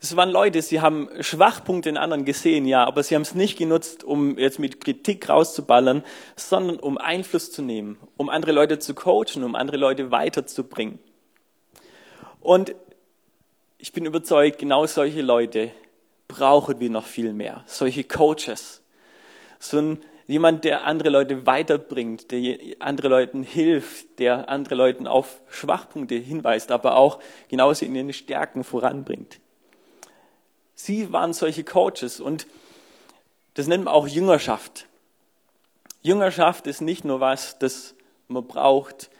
Es 0.00 0.14
waren 0.16 0.30
Leute, 0.30 0.62
sie 0.62 0.80
haben 0.80 1.08
Schwachpunkte 1.20 1.88
in 1.88 1.96
anderen 1.96 2.24
gesehen, 2.24 2.66
ja, 2.66 2.84
aber 2.84 3.02
sie 3.02 3.14
haben 3.14 3.22
es 3.22 3.34
nicht 3.34 3.58
genutzt, 3.58 4.04
um 4.04 4.38
jetzt 4.38 4.58
mit 4.58 4.84
Kritik 4.84 5.28
rauszuballern, 5.28 6.04
sondern 6.36 6.78
um 6.78 6.98
Einfluss 6.98 7.50
zu 7.50 7.62
nehmen, 7.62 7.98
um 8.16 8.28
andere 8.28 8.52
Leute 8.52 8.78
zu 8.78 8.94
coachen, 8.94 9.42
um 9.42 9.54
andere 9.54 9.78
Leute 9.78 10.10
weiterzubringen. 10.10 10.98
Und 12.40 12.74
ich 13.78 13.92
bin 13.92 14.04
überzeugt, 14.04 14.58
genau 14.58 14.86
solche 14.86 15.22
Leute 15.22 15.70
brauchen 16.28 16.80
wir 16.80 16.90
noch 16.90 17.06
viel 17.06 17.32
mehr. 17.32 17.64
Solche 17.66 18.04
Coaches. 18.04 18.82
So 19.58 19.78
ein 19.78 20.04
jemand, 20.26 20.64
der 20.64 20.84
andere 20.84 21.10
Leute 21.10 21.46
weiterbringt, 21.46 22.30
der 22.30 22.58
andere 22.78 23.08
Leuten 23.08 23.42
hilft, 23.42 24.18
der 24.18 24.48
andere 24.48 24.74
Leuten 24.74 25.06
auf 25.06 25.40
Schwachpunkte 25.48 26.14
hinweist, 26.14 26.70
aber 26.70 26.96
auch 26.96 27.20
genauso 27.48 27.84
in 27.84 27.94
ihren 27.94 28.12
Stärken 28.12 28.64
voranbringt. 28.64 29.40
Sie 30.74 31.12
waren 31.12 31.32
solche 31.32 31.64
Coaches 31.64 32.20
und 32.20 32.46
das 33.54 33.66
nennt 33.66 33.84
man 33.84 33.94
auch 33.94 34.08
Jüngerschaft. 34.08 34.86
Jüngerschaft 36.02 36.66
ist 36.66 36.80
nicht 36.80 37.04
nur 37.04 37.20
was, 37.20 37.58
das 37.58 37.94
man 38.28 38.46
braucht, 38.46 39.10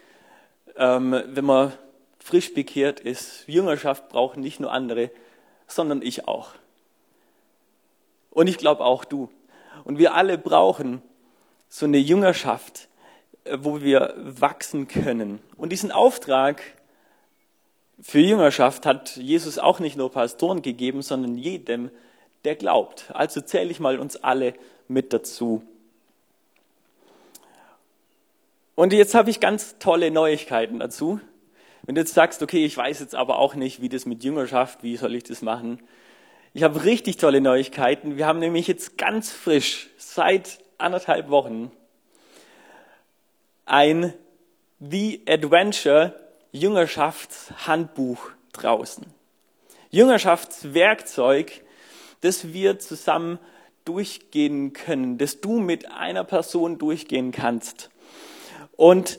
ähm, 0.77 1.23
wenn 1.27 1.45
man 1.45 1.73
frisch 2.19 2.53
bekehrt 2.53 3.01
ist. 3.01 3.47
Jüngerschaft 3.47 4.09
brauchen 4.09 4.43
nicht 4.43 4.61
nur 4.61 4.73
andere, 4.73 5.11
sondern 5.67 6.03
ich 6.03 6.27
auch. 6.27 6.51
Und 8.31 8.49
ich 8.49 8.59
glaube 8.59 8.85
auch 8.85 9.05
du. 9.05 9.31
Und 9.85 9.99
wir 9.99 10.15
alle 10.15 10.39
brauchen 10.39 11.03
so 11.69 11.87
eine 11.87 11.99
Jüngerschaft, 11.99 12.89
äh, 13.45 13.59
wo 13.61 13.81
wir 13.83 14.15
wachsen 14.17 14.89
können. 14.89 15.41
Und 15.57 15.71
diesen 15.71 15.93
Auftrag 15.93 16.63
für 18.01 18.21
Jüngerschaft 18.21 18.87
hat 18.87 19.17
Jesus 19.17 19.59
auch 19.59 19.79
nicht 19.79 19.97
nur 19.97 20.11
Pastoren 20.11 20.63
gegeben, 20.63 21.03
sondern 21.03 21.39
jedem, 21.39 21.91
der 22.45 22.57
glaubt. 22.57 23.11
Also 23.15 23.41
zähle 23.41 23.71
ich 23.71 23.81
mal 23.81 23.99
uns 23.99 24.17
alle 24.17 24.55
mit 24.89 25.13
dazu. 25.13 25.63
Und 28.75 28.93
jetzt 28.93 29.15
habe 29.15 29.31
ich 29.31 29.39
ganz 29.39 29.79
tolle 29.79 30.11
Neuigkeiten 30.11 30.81
dazu. 30.81 31.21
Wenn 31.83 31.95
du 31.95 32.01
jetzt 32.01 32.15
sagst, 32.15 32.43
okay, 32.43 32.65
ich 32.65 32.77
weiß 32.77 33.01
jetzt 33.01 33.15
aber 33.15 33.39
auch 33.39 33.55
nicht, 33.55 33.81
wie 33.81 33.89
das 33.89 34.07
mit 34.07 34.25
Jüngerschaft, 34.25 34.83
wie 34.83 34.97
soll 34.97 35.15
ich 35.15 35.23
das 35.23 35.43
machen? 35.43 35.81
Ich 36.57 36.63
habe 36.63 36.85
richtig 36.85 37.17
tolle 37.17 37.41
Neuigkeiten. 37.41 38.17
Wir 38.17 38.29
haben 38.29 38.39
nämlich 38.39 38.69
jetzt 38.69 38.97
ganz 38.97 39.33
frisch 39.33 39.91
seit 39.99 40.61
anderthalb 40.79 41.29
Wochen 41.29 41.73
ein 43.67 44.15
The 44.79 45.21
Adventure 45.27 46.15
Jüngerschaftshandbuch 46.53 48.31
draußen. 48.53 49.05
Jüngerschaftswerkzeug, 49.91 51.65
das 52.21 52.53
wir 52.53 52.79
zusammen 52.79 53.41
durchgehen 53.85 54.73
können, 54.75 55.19
das 55.19 55.41
du 55.41 55.59
mit 55.59 55.91
einer 55.91 56.23
Person 56.23 56.79
durchgehen 56.79 57.33
kannst. 57.33 57.91
Und 58.77 59.19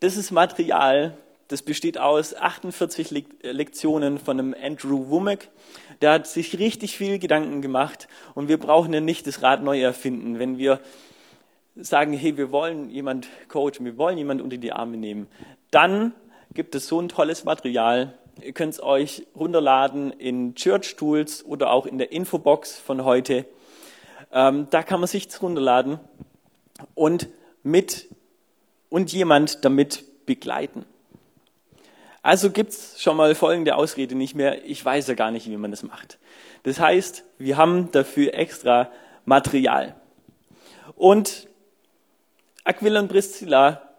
das 0.00 0.18
ist 0.18 0.32
Material, 0.32 1.16
das 1.48 1.62
besteht 1.62 1.98
aus 1.98 2.34
48 2.34 3.10
Lektionen 3.42 4.18
von 4.18 4.38
einem 4.38 4.54
Andrew 4.60 5.10
Womack. 5.10 5.48
Der 6.00 6.12
hat 6.12 6.26
sich 6.26 6.58
richtig 6.58 6.96
viel 6.96 7.18
Gedanken 7.18 7.62
gemacht 7.62 8.08
und 8.34 8.48
wir 8.48 8.58
brauchen 8.58 8.92
ja 8.92 9.00
nicht 9.00 9.26
das 9.26 9.42
Rad 9.42 9.62
neu 9.62 9.80
erfinden, 9.80 10.38
wenn 10.38 10.58
wir 10.58 10.80
sagen, 11.76 12.12
hey, 12.12 12.36
wir 12.36 12.52
wollen 12.52 12.88
jemand 12.90 13.28
coachen, 13.48 13.84
wir 13.84 13.98
wollen 13.98 14.16
jemand 14.16 14.40
unter 14.40 14.56
die 14.56 14.72
Arme 14.72 14.96
nehmen. 14.96 15.26
Dann 15.70 16.12
gibt 16.52 16.74
es 16.74 16.86
so 16.86 17.00
ein 17.00 17.08
tolles 17.08 17.44
Material. 17.44 18.16
Ihr 18.40 18.52
könnt 18.52 18.74
es 18.74 18.82
euch 18.82 19.26
runterladen 19.34 20.12
in 20.12 20.54
Church 20.54 20.96
Tools 20.96 21.44
oder 21.44 21.70
auch 21.72 21.86
in 21.86 21.98
der 21.98 22.12
Infobox 22.12 22.78
von 22.78 23.04
heute. 23.04 23.44
Ähm, 24.32 24.68
da 24.70 24.82
kann 24.82 25.00
man 25.00 25.08
sich 25.08 25.28
runterladen 25.42 25.98
und 26.94 27.28
mit 27.62 28.08
und 28.88 29.12
jemand 29.12 29.64
damit 29.64 30.04
begleiten. 30.26 30.84
Also 32.24 32.50
gibt's 32.50 33.00
schon 33.00 33.16
mal 33.16 33.36
folgende 33.36 33.76
Ausrede 33.76 34.16
nicht 34.16 34.34
mehr, 34.34 34.64
ich 34.64 34.84
weiß 34.84 35.06
ja 35.06 35.14
gar 35.14 35.30
nicht, 35.30 35.48
wie 35.48 35.56
man 35.56 35.70
das 35.70 35.84
macht. 35.84 36.18
Das 36.64 36.80
heißt, 36.80 37.24
wir 37.38 37.56
haben 37.56 37.92
dafür 37.92 38.34
extra 38.34 38.90
Material. 39.24 39.94
Und 40.96 41.48
Aquila 42.64 42.98
und 42.98 43.08
Priscilla 43.08 43.94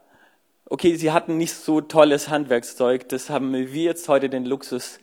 okay, 0.69 0.95
sie 0.95 1.11
hatten 1.11 1.37
nicht 1.37 1.53
so 1.53 1.81
tolles 1.81 2.29
Handwerkszeug, 2.29 3.07
das 3.09 3.29
haben 3.29 3.53
wir 3.53 3.83
jetzt 3.83 4.09
heute 4.09 4.29
den 4.29 4.45
Luxus. 4.45 4.99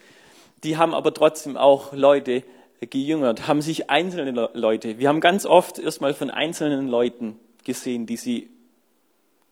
Die 0.65 0.77
haben 0.77 0.95
aber 0.95 1.15
trotzdem 1.15 1.57
auch 1.57 1.93
Leute 1.93 2.43
gejüngert, 2.81 3.47
haben 3.47 3.63
sich 3.63 3.91
einzelne 3.91 4.51
Leute, 4.55 4.99
wir 4.99 5.09
haben 5.09 5.21
ganz 5.21 5.47
oft 5.47 5.79
erstmal 5.79 6.15
von 6.15 6.31
einzelnen 6.31 6.89
Leuten 6.89 7.39
gesehen, 7.65 8.07
die 8.07 8.17
sie 8.17 8.51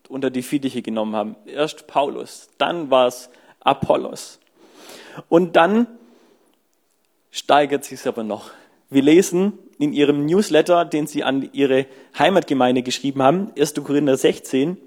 unter 0.09 0.29
die 0.29 0.43
Fittiche 0.43 0.81
genommen 0.81 1.15
haben. 1.15 1.35
Erst 1.45 1.87
Paulus, 1.87 2.49
dann 2.57 2.89
war 2.89 3.07
es 3.07 3.29
Apollos. 3.61 4.39
Und 5.29 5.55
dann 5.55 5.87
steigert 7.31 7.83
sich 7.83 7.99
es 7.99 8.07
aber 8.07 8.23
noch. 8.23 8.51
Wir 8.89 9.01
lesen 9.01 9.53
in 9.79 9.93
ihrem 9.93 10.25
Newsletter, 10.25 10.85
den 10.85 11.07
sie 11.07 11.23
an 11.23 11.49
ihre 11.53 11.85
Heimatgemeinde 12.17 12.83
geschrieben 12.83 13.21
haben, 13.21 13.51
1. 13.57 13.75
Korinther 13.75 14.17
16, 14.17 14.77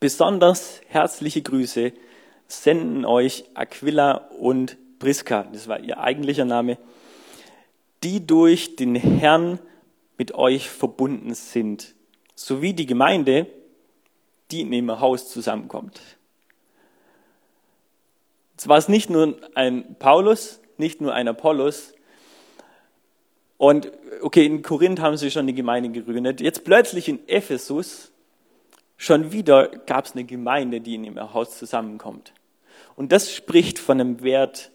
besonders 0.00 0.80
herzliche 0.88 1.42
Grüße 1.42 1.92
senden 2.48 3.04
euch 3.04 3.44
Aquila 3.54 4.28
und 4.38 4.76
Priska, 4.98 5.44
das 5.52 5.68
war 5.68 5.80
ihr 5.80 6.00
eigentlicher 6.00 6.44
Name, 6.44 6.78
die 8.02 8.26
durch 8.26 8.76
den 8.76 8.94
Herrn 8.94 9.58
mit 10.18 10.34
euch 10.34 10.68
verbunden 10.68 11.34
sind, 11.34 11.94
sowie 12.34 12.72
die 12.72 12.86
Gemeinde, 12.86 13.46
die 14.50 14.62
in 14.62 14.72
ihrem 14.72 15.00
Haus 15.00 15.30
zusammenkommt. 15.30 16.00
Es 18.60 18.68
war 18.68 18.76
es 18.76 18.88
nicht 18.88 19.08
nur 19.08 19.38
ein 19.54 19.96
Paulus, 19.98 20.60
nicht 20.76 21.00
nur 21.00 21.14
ein 21.14 21.28
Apollos. 21.28 21.94
Und 23.56 23.90
okay, 24.20 24.44
in 24.44 24.60
Korinth 24.60 25.00
haben 25.00 25.16
sie 25.16 25.30
schon 25.30 25.44
eine 25.44 25.54
Gemeinde 25.54 25.88
gegründet. 25.88 26.42
Jetzt 26.42 26.62
plötzlich 26.62 27.08
in 27.08 27.26
Ephesus, 27.26 28.12
schon 28.98 29.32
wieder 29.32 29.68
gab 29.68 30.04
es 30.04 30.12
eine 30.12 30.24
Gemeinde, 30.24 30.82
die 30.82 30.96
in 30.96 31.04
ihrem 31.04 31.32
Haus 31.32 31.56
zusammenkommt. 31.56 32.34
Und 32.96 33.12
das 33.12 33.32
spricht 33.32 33.78
von 33.78 33.98
einem 33.98 34.22
Wert 34.22 34.70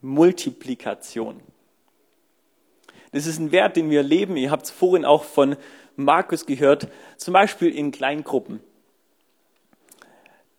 Multiplikation. 0.00 1.38
Das 3.12 3.26
ist 3.26 3.38
ein 3.38 3.52
Wert, 3.52 3.76
den 3.76 3.90
wir 3.90 4.02
leben. 4.02 4.38
Ihr 4.38 4.50
habt 4.50 4.64
es 4.64 4.70
vorhin 4.70 5.04
auch 5.04 5.24
von 5.24 5.56
Markus 5.96 6.46
gehört, 6.46 6.88
zum 7.18 7.34
Beispiel 7.34 7.76
in 7.76 7.90
Kleingruppen. 7.90 8.60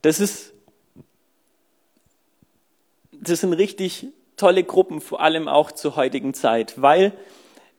Das 0.04 0.20
ist, 0.20 0.54
das 3.22 3.42
sind 3.42 3.54
richtig 3.54 4.08
tolle 4.38 4.64
Gruppen, 4.64 5.02
vor 5.02 5.20
allem 5.20 5.48
auch 5.48 5.72
zur 5.72 5.96
heutigen 5.96 6.34
Zeit, 6.34 6.82
weil 6.82 7.14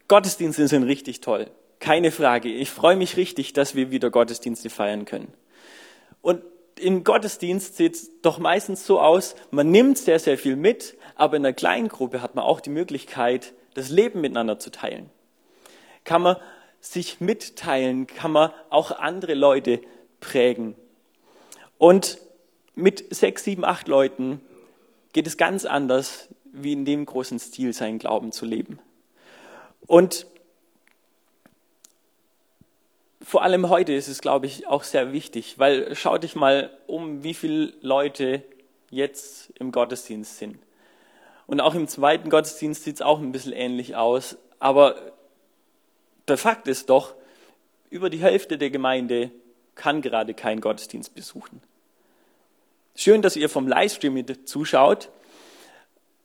Gottesdienste 0.09 0.69
sind 0.69 0.83
richtig 0.83 1.21
toll. 1.21 1.51
Keine 1.79 2.11
Frage. 2.11 2.51
Ich 2.51 2.71
freue 2.71 2.97
mich 2.97 3.17
richtig, 3.17 3.53
dass 3.55 3.75
wir 3.75 3.91
wieder 3.91 4.11
Gottesdienste 4.11 4.69
feiern 4.69 5.07
können. 5.07 5.33
Und 6.21 6.43
im 6.79 7.05
Gottesdienst 7.05 7.77
sieht 7.77 7.95
es 7.95 8.21
doch 8.21 8.39
meistens 8.39 8.87
so 8.87 9.01
aus, 9.01 9.35
man 9.51 9.71
nimmt 9.71 9.99
sehr, 9.99 10.19
sehr 10.19 10.39
viel 10.39 10.57
mit, 10.57 10.97
aber 11.15 11.37
in 11.37 11.45
einer 11.45 11.55
kleinen 11.55 11.89
Gruppe 11.89 12.23
hat 12.23 12.35
man 12.35 12.45
auch 12.45 12.61
die 12.61 12.71
Möglichkeit, 12.71 13.55
das 13.75 13.89
Leben 13.91 14.21
miteinander 14.21 14.59
zu 14.59 14.71
teilen. 14.71 15.11
Kann 16.05 16.23
man 16.23 16.37
sich 16.81 17.21
mitteilen, 17.21 18.07
kann 18.07 18.33
man 18.33 18.51
auch 18.71 18.91
andere 18.91 19.35
Leute 19.35 19.81
prägen. 20.21 20.75
Und 21.79 22.19
mit 22.75 23.15
sechs, 23.15 23.45
sieben, 23.45 23.65
acht 23.65 23.89
Leuten 23.89 24.41
geht 25.13 25.27
es 25.27 25.37
ganz 25.37 25.65
anders, 25.65 26.29
wie 26.45 26.73
in 26.73 26.85
dem 26.85 27.07
großen 27.07 27.39
Stil 27.39 27.73
seinen 27.73 27.99
Glauben 27.99 28.33
zu 28.33 28.45
leben. 28.45 28.79
Und 29.87 30.27
vor 33.23 33.43
allem 33.43 33.69
heute 33.69 33.93
ist 33.93 34.09
es, 34.09 34.21
glaube 34.21 34.47
ich, 34.47 34.67
auch 34.67 34.83
sehr 34.83 35.13
wichtig, 35.13 35.59
weil 35.59 35.95
schau 35.95 36.19
dich 36.19 36.35
mal 36.35 36.71
um, 36.87 37.23
wie 37.23 37.35
viele 37.35 37.73
Leute 37.81 38.43
jetzt 38.91 39.53
im 39.59 39.73
Gottesdienst 39.73 40.39
sind. 40.39 40.59
Und 41.47 41.61
auch 41.61 41.75
im 41.75 41.89
zweiten 41.89 42.31
Gottesdienst 42.31 42.85
sieht 42.85 42.97
es 42.97 43.03
auch 43.03 43.19
ein 43.21 43.33
bisschen 43.33 43.53
ähnlich 43.53 43.97
aus. 43.97 44.37
Aber 44.59 45.13
der 46.29 46.39
Fakt 46.39 46.69
ist 46.69 46.91
doch, 46.91 47.15
über 47.91 48.09
die 48.09 48.21
Hälfte 48.21 48.57
der 48.57 48.71
Gemeinde 48.71 49.31
kann 49.75 50.01
gerade 50.01 50.35
keinen 50.35 50.61
Gottesdienst 50.61 51.15
besuchen. 51.15 51.61
Schön, 52.95 53.23
dass 53.23 53.37
ihr 53.37 53.49
vom 53.49 53.69
Livestream 53.69 54.15
mit 54.15 54.49
zuschaut, 54.49 55.11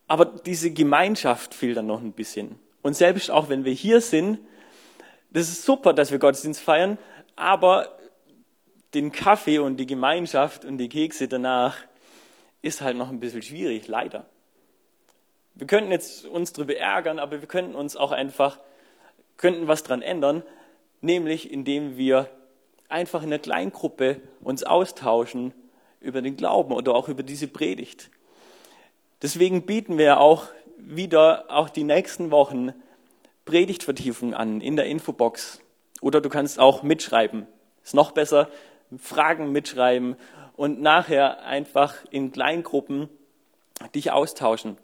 aber 0.08 0.26
diese 0.26 0.72
Gemeinschaft 0.72 1.54
fehlt 1.54 1.78
dann 1.78 1.88
noch 1.88 2.02
ein 2.02 2.12
bisschen. 2.12 2.60
Und 2.82 2.96
selbst 2.96 3.32
auch 3.32 3.50
wenn 3.50 3.66
wir 3.66 3.74
hier 3.74 4.02
sind, 4.02 4.40
das 5.32 5.50
ist 5.50 5.64
super, 5.64 5.94
dass 5.94 6.12
wir 6.12 6.20
Gottesdienst 6.20 6.62
feiern, 6.62 6.98
aber 7.36 7.98
den 8.94 9.12
Kaffee 9.12 9.60
und 9.60 9.78
die 9.78 9.86
Gemeinschaft 9.86 10.66
und 10.66 10.78
die 10.78 10.90
Kekse 10.90 11.28
danach 11.28 11.78
ist 12.62 12.82
halt 12.82 12.98
noch 12.98 13.10
ein 13.10 13.20
bisschen 13.20 13.42
schwierig, 13.42 13.88
leider. 13.88 14.26
Wir 15.54 15.68
könnten 15.68 15.92
jetzt 15.92 16.26
uns 16.26 16.54
darüber 16.54 16.76
ärgern, 16.76 17.20
aber 17.20 17.42
wir 17.42 17.48
könnten 17.48 17.76
uns 17.76 17.96
auch 17.96 18.12
einfach, 18.12 18.60
könnten 19.38 19.68
was 19.68 19.84
dran 19.84 20.02
ändern, 20.02 20.44
nämlich 21.02 21.52
indem 21.52 21.98
wir 21.98 22.30
einfach 22.90 23.22
in 23.22 23.30
einer 23.30 23.40
Kleingruppe 23.40 24.22
uns 24.42 24.64
austauschen 24.64 25.54
über 26.06 26.22
den 26.22 26.38
Glauben 26.38 26.74
oder 26.74 26.96
auch 26.96 27.10
über 27.10 27.24
diese 27.24 27.48
Predigt. 27.48 28.10
Deswegen 29.22 29.66
bieten 29.66 29.98
wir 29.98 30.20
auch 30.20 30.48
wieder 30.78 31.46
auch 31.50 31.70
die 31.70 31.84
nächsten 31.84 32.32
Wochen 32.32 32.74
Predigtvertiefung 33.46 34.34
an 34.34 34.62
in 34.62 34.76
der 34.76 34.86
Infobox. 34.86 35.62
Oder 36.02 36.22
du 36.22 36.30
kannst 36.30 36.60
auch 36.60 36.84
mitschreiben. 36.84 37.48
Ist 37.84 37.96
noch 37.96 38.12
besser, 38.12 38.50
Fragen 38.98 39.52
mitschreiben 39.52 40.16
und 40.56 40.82
nachher 40.82 41.44
einfach 41.44 41.96
in 42.12 42.32
Kleingruppen 42.32 43.10
dich 43.94 44.12
austauschen. 44.12 44.78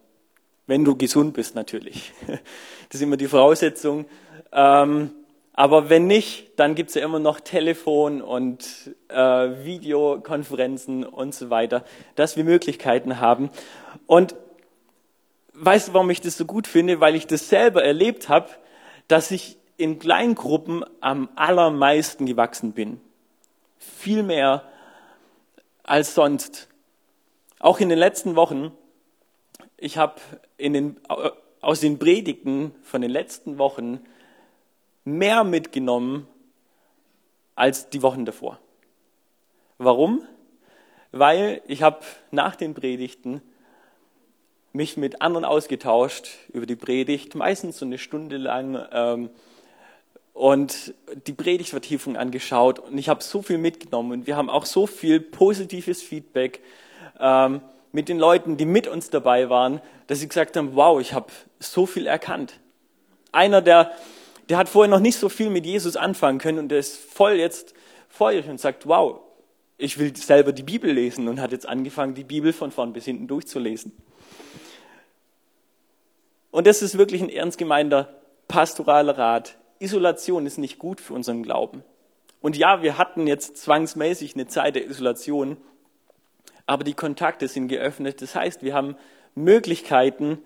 Wenn 0.68 0.86
du 0.86 0.96
gesund 0.96 1.34
bist 1.34 1.56
natürlich. 1.56 2.14
Das 2.90 3.00
ist 3.00 3.06
immer 3.06 3.16
die 3.16 3.30
Voraussetzung. 3.30 4.06
Ähm, 4.52 5.12
aber 5.54 5.90
wenn 5.90 6.08
nicht, 6.08 6.52
dann 6.58 6.76
gibt 6.76 6.90
es 6.90 6.96
ja 6.96 7.04
immer 7.04 7.20
noch 7.20 7.40
Telefon 7.40 8.22
und 8.22 8.96
äh, 9.10 9.16
Videokonferenzen 9.16 11.04
und 11.04 11.36
so 11.36 11.50
weiter, 11.50 11.84
dass 12.16 12.38
wir 12.38 12.44
Möglichkeiten 12.44 13.20
haben. 13.20 13.50
Und 14.08 14.36
weißt 15.54 15.90
du, 15.90 15.94
warum 15.94 16.10
ich 16.10 16.22
das 16.22 16.38
so 16.38 16.46
gut 16.46 16.68
finde? 16.68 17.02
Weil 17.02 17.16
ich 17.16 17.28
das 17.28 17.50
selber 17.50 17.84
erlebt 17.84 18.30
habe, 18.30 18.50
dass 19.08 19.32
ich 19.32 19.58
in 19.76 20.00
Kleingruppen 20.00 20.86
am 21.02 21.30
allermeisten 21.36 22.26
gewachsen 22.26 22.72
bin. 22.72 23.02
Viel 23.78 24.24
mehr 24.24 24.64
als 25.84 26.16
sonst. 26.16 26.70
Auch 27.60 27.80
in 27.80 27.90
den 27.90 28.00
letzten 28.00 28.36
Wochen, 28.36 28.72
ich 29.78 29.98
habe 29.98 30.16
aus 31.60 31.82
den 31.82 32.00
Predigten 32.00 32.74
von 32.84 33.02
den 33.02 33.12
letzten 33.12 33.58
Wochen 33.58 34.00
mehr 35.04 35.44
mitgenommen 35.44 36.28
als 37.56 37.90
die 37.90 38.02
Wochen 38.02 38.26
davor. 38.26 38.60
Warum? 39.78 40.24
Weil 41.12 41.62
ich 41.68 41.82
habe 41.82 42.00
nach 42.32 42.56
den 42.56 42.74
Predigten 42.74 43.42
mich 44.74 44.96
mit 44.96 45.22
anderen 45.22 45.44
ausgetauscht 45.44 46.30
über 46.54 46.66
die 46.66 46.76
Predigt, 46.76 47.36
meistens 47.36 47.80
so 47.80 47.86
eine 47.86 47.98
Stunde 47.98 48.38
lang, 48.38 48.88
ähm, 48.92 49.30
und 50.34 50.94
die 51.28 51.34
Predigtvertiefung 51.34 52.18
angeschaut. 52.18 52.80
Und 52.80 52.98
ich 52.98 53.10
habe 53.10 53.24
so 53.24 53.42
viel 53.42 53.58
mitgenommen 53.58 54.12
und 54.12 54.28
wir 54.28 54.36
haben 54.36 54.50
auch 54.50 54.66
so 54.66 54.88
viel 54.88 55.20
positives 55.20 56.02
Feedback 56.02 56.62
ähm, 57.20 57.62
mit 57.92 58.08
den 58.08 58.18
Leuten, 58.18 58.58
die 58.58 58.66
mit 58.66 58.88
uns 58.88 59.10
dabei 59.10 59.50
waren, 59.50 59.82
dass 60.08 60.20
sie 60.20 60.28
gesagt 60.28 60.56
haben, 60.56 60.76
wow, 60.76 61.00
ich 61.02 61.14
habe 61.14 61.28
so 61.60 61.86
viel 61.86 62.08
erkannt. 62.08 62.60
Einer, 63.32 63.62
der 63.62 63.92
der 64.52 64.58
hat 64.58 64.68
vorher 64.68 64.92
noch 64.92 65.00
nicht 65.00 65.18
so 65.18 65.30
viel 65.30 65.50
mit 65.50 65.66
Jesus 65.66 65.96
anfangen 65.96 66.38
können 66.38 66.60
und 66.60 66.68
der 66.68 66.80
ist 66.80 66.98
voll 66.98 67.36
jetzt 67.36 67.74
feurig 68.10 68.50
und 68.50 68.60
sagt, 68.60 68.86
wow, 68.86 69.22
ich 69.78 69.98
will 69.98 70.14
selber 70.14 70.52
die 70.52 70.62
Bibel 70.62 70.92
lesen 70.92 71.30
und 71.30 71.40
hat 71.40 71.54
jetzt 71.54 71.66
angefangen, 71.66 72.16
die 72.16 72.26
Bibel 72.26 72.52
von 72.52 72.70
vorn 72.70 72.92
bis 72.92 73.06
hinten 73.06 73.30
durchzulesen. 73.30 73.94
Und 76.52 76.68
das 76.68 76.82
ist 76.82 76.98
wirklich 76.98 77.22
ein 77.22 77.30
ernst 77.30 77.60
gemeinter 77.60 78.14
pastoraler 78.50 79.18
Rat. 79.18 79.58
Isolation 79.80 80.46
ist 80.46 80.58
nicht 80.58 80.80
gut 80.80 81.00
für 81.00 81.14
unseren 81.14 81.44
Glauben. 81.44 81.86
Und 82.42 82.58
ja, 82.58 82.82
wir 82.82 82.98
hatten 82.98 83.28
jetzt 83.28 83.56
zwangsmäßig 83.56 84.36
eine 84.36 84.48
Zeit 84.48 84.76
der 84.76 84.86
Isolation, 84.86 85.56
aber 86.66 86.84
die 86.84 86.94
Kontakte 86.94 87.48
sind 87.48 87.70
geöffnet. 87.70 88.22
Das 88.22 88.36
heißt, 88.36 88.64
wir 88.64 88.74
haben 88.74 88.98
Möglichkeiten, 89.34 90.40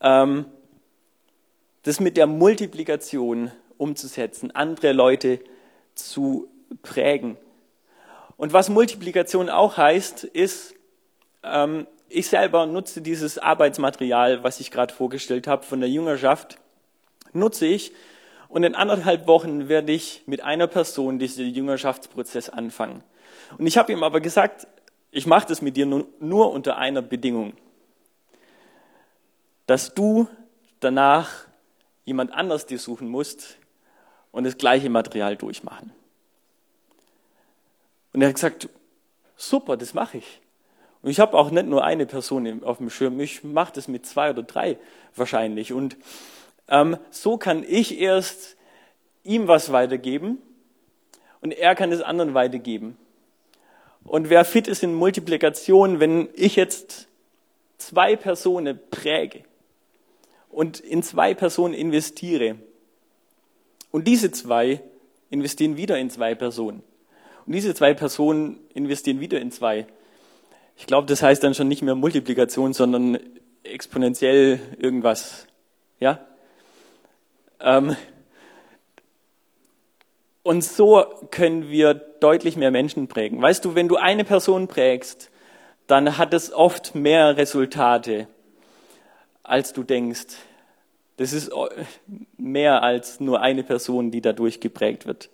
ähm, 0.00 0.44
das 1.86 2.00
mit 2.00 2.16
der 2.16 2.26
Multiplikation 2.26 3.52
umzusetzen, 3.78 4.50
andere 4.50 4.90
Leute 4.92 5.38
zu 5.94 6.48
prägen. 6.82 7.36
Und 8.36 8.52
was 8.52 8.68
Multiplikation 8.68 9.48
auch 9.48 9.76
heißt, 9.76 10.24
ist, 10.24 10.74
ähm, 11.44 11.86
ich 12.08 12.26
selber 12.26 12.66
nutze 12.66 13.02
dieses 13.02 13.38
Arbeitsmaterial, 13.38 14.42
was 14.42 14.58
ich 14.58 14.72
gerade 14.72 14.92
vorgestellt 14.92 15.46
habe 15.46 15.62
von 15.62 15.78
der 15.78 15.88
Jüngerschaft, 15.88 16.58
nutze 17.32 17.66
ich 17.66 17.92
und 18.48 18.64
in 18.64 18.74
anderthalb 18.74 19.28
Wochen 19.28 19.68
werde 19.68 19.92
ich 19.92 20.24
mit 20.26 20.40
einer 20.40 20.66
Person 20.66 21.20
diesen 21.20 21.46
Jüngerschaftsprozess 21.46 22.48
anfangen. 22.48 23.04
Und 23.58 23.66
ich 23.68 23.78
habe 23.78 23.92
ihm 23.92 24.02
aber 24.02 24.20
gesagt, 24.20 24.66
ich 25.12 25.28
mache 25.28 25.46
das 25.46 25.62
mit 25.62 25.76
dir 25.76 25.86
nur, 25.86 26.08
nur 26.18 26.50
unter 26.50 26.78
einer 26.78 27.02
Bedingung, 27.02 27.52
dass 29.68 29.94
du 29.94 30.26
danach 30.80 31.45
jemand 32.06 32.32
anders 32.32 32.64
dir 32.64 32.78
suchen 32.78 33.08
musst 33.08 33.58
und 34.32 34.44
das 34.44 34.56
gleiche 34.56 34.88
Material 34.88 35.36
durchmachen. 35.36 35.92
Und 38.14 38.22
er 38.22 38.28
hat 38.28 38.36
gesagt, 38.36 38.70
super, 39.36 39.76
das 39.76 39.92
mache 39.92 40.18
ich. 40.18 40.40
Und 41.02 41.10
ich 41.10 41.20
habe 41.20 41.36
auch 41.36 41.50
nicht 41.50 41.66
nur 41.66 41.84
eine 41.84 42.06
Person 42.06 42.64
auf 42.64 42.78
dem 42.78 42.88
Schirm, 42.88 43.20
ich 43.20 43.44
mache 43.44 43.74
das 43.74 43.88
mit 43.88 44.06
zwei 44.06 44.30
oder 44.30 44.42
drei 44.42 44.78
wahrscheinlich. 45.14 45.72
Und 45.72 45.96
ähm, 46.68 46.96
so 47.10 47.36
kann 47.36 47.62
ich 47.62 48.00
erst 48.00 48.56
ihm 49.22 49.48
was 49.48 49.72
weitergeben 49.72 50.38
und 51.40 51.52
er 51.52 51.74
kann 51.74 51.92
es 51.92 52.00
anderen 52.00 52.34
weitergeben. 52.34 52.96
Und 54.04 54.30
wer 54.30 54.44
fit 54.44 54.68
ist 54.68 54.84
in 54.84 54.94
Multiplikation, 54.94 55.98
wenn 55.98 56.28
ich 56.34 56.54
jetzt 56.54 57.08
zwei 57.78 58.14
Personen 58.14 58.78
präge 58.90 59.44
und 60.50 60.80
in 60.80 61.02
zwei 61.02 61.34
Personen 61.34 61.74
investiere 61.74 62.56
und 63.90 64.06
diese 64.06 64.30
zwei 64.30 64.80
investieren 65.30 65.76
wieder 65.76 65.98
in 65.98 66.10
zwei 66.10 66.34
Personen 66.34 66.82
und 67.46 67.52
diese 67.52 67.74
zwei 67.74 67.94
Personen 67.94 68.58
investieren 68.74 69.20
wieder 69.20 69.40
in 69.40 69.50
zwei. 69.50 69.86
Ich 70.76 70.86
glaube, 70.86 71.06
das 71.06 71.22
heißt 71.22 71.42
dann 71.42 71.54
schon 71.54 71.68
nicht 71.68 71.82
mehr 71.82 71.94
Multiplikation, 71.94 72.72
sondern 72.72 73.18
exponentiell 73.62 74.60
irgendwas. 74.78 75.46
Ja? 76.00 76.20
Ähm, 77.60 77.96
und 80.42 80.62
so 80.62 81.04
können 81.30 81.70
wir 81.70 81.94
deutlich 81.94 82.56
mehr 82.56 82.70
Menschen 82.70 83.08
prägen. 83.08 83.40
Weißt 83.40 83.64
du, 83.64 83.74
wenn 83.74 83.88
du 83.88 83.96
eine 83.96 84.24
Person 84.24 84.68
prägst, 84.68 85.30
dann 85.86 86.18
hat 86.18 86.34
es 86.34 86.52
oft 86.52 86.94
mehr 86.94 87.36
Resultate, 87.36 88.28
als 89.48 89.72
du 89.72 89.82
denkst. 89.82 90.26
Das 91.16 91.32
ist 91.32 91.50
mehr 92.36 92.82
als 92.82 93.20
nur 93.20 93.40
eine 93.40 93.62
Person, 93.62 94.10
die 94.10 94.20
dadurch 94.20 94.60
geprägt 94.60 95.06
wird. 95.06 95.30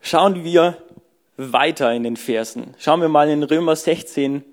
Schauen 0.00 0.44
wir 0.44 0.76
weiter 1.36 1.92
in 1.92 2.02
den 2.02 2.16
Versen. 2.16 2.74
Schauen 2.78 3.00
wir 3.00 3.08
mal 3.08 3.28
in 3.30 3.42
Römer 3.42 3.74
16 3.74 4.44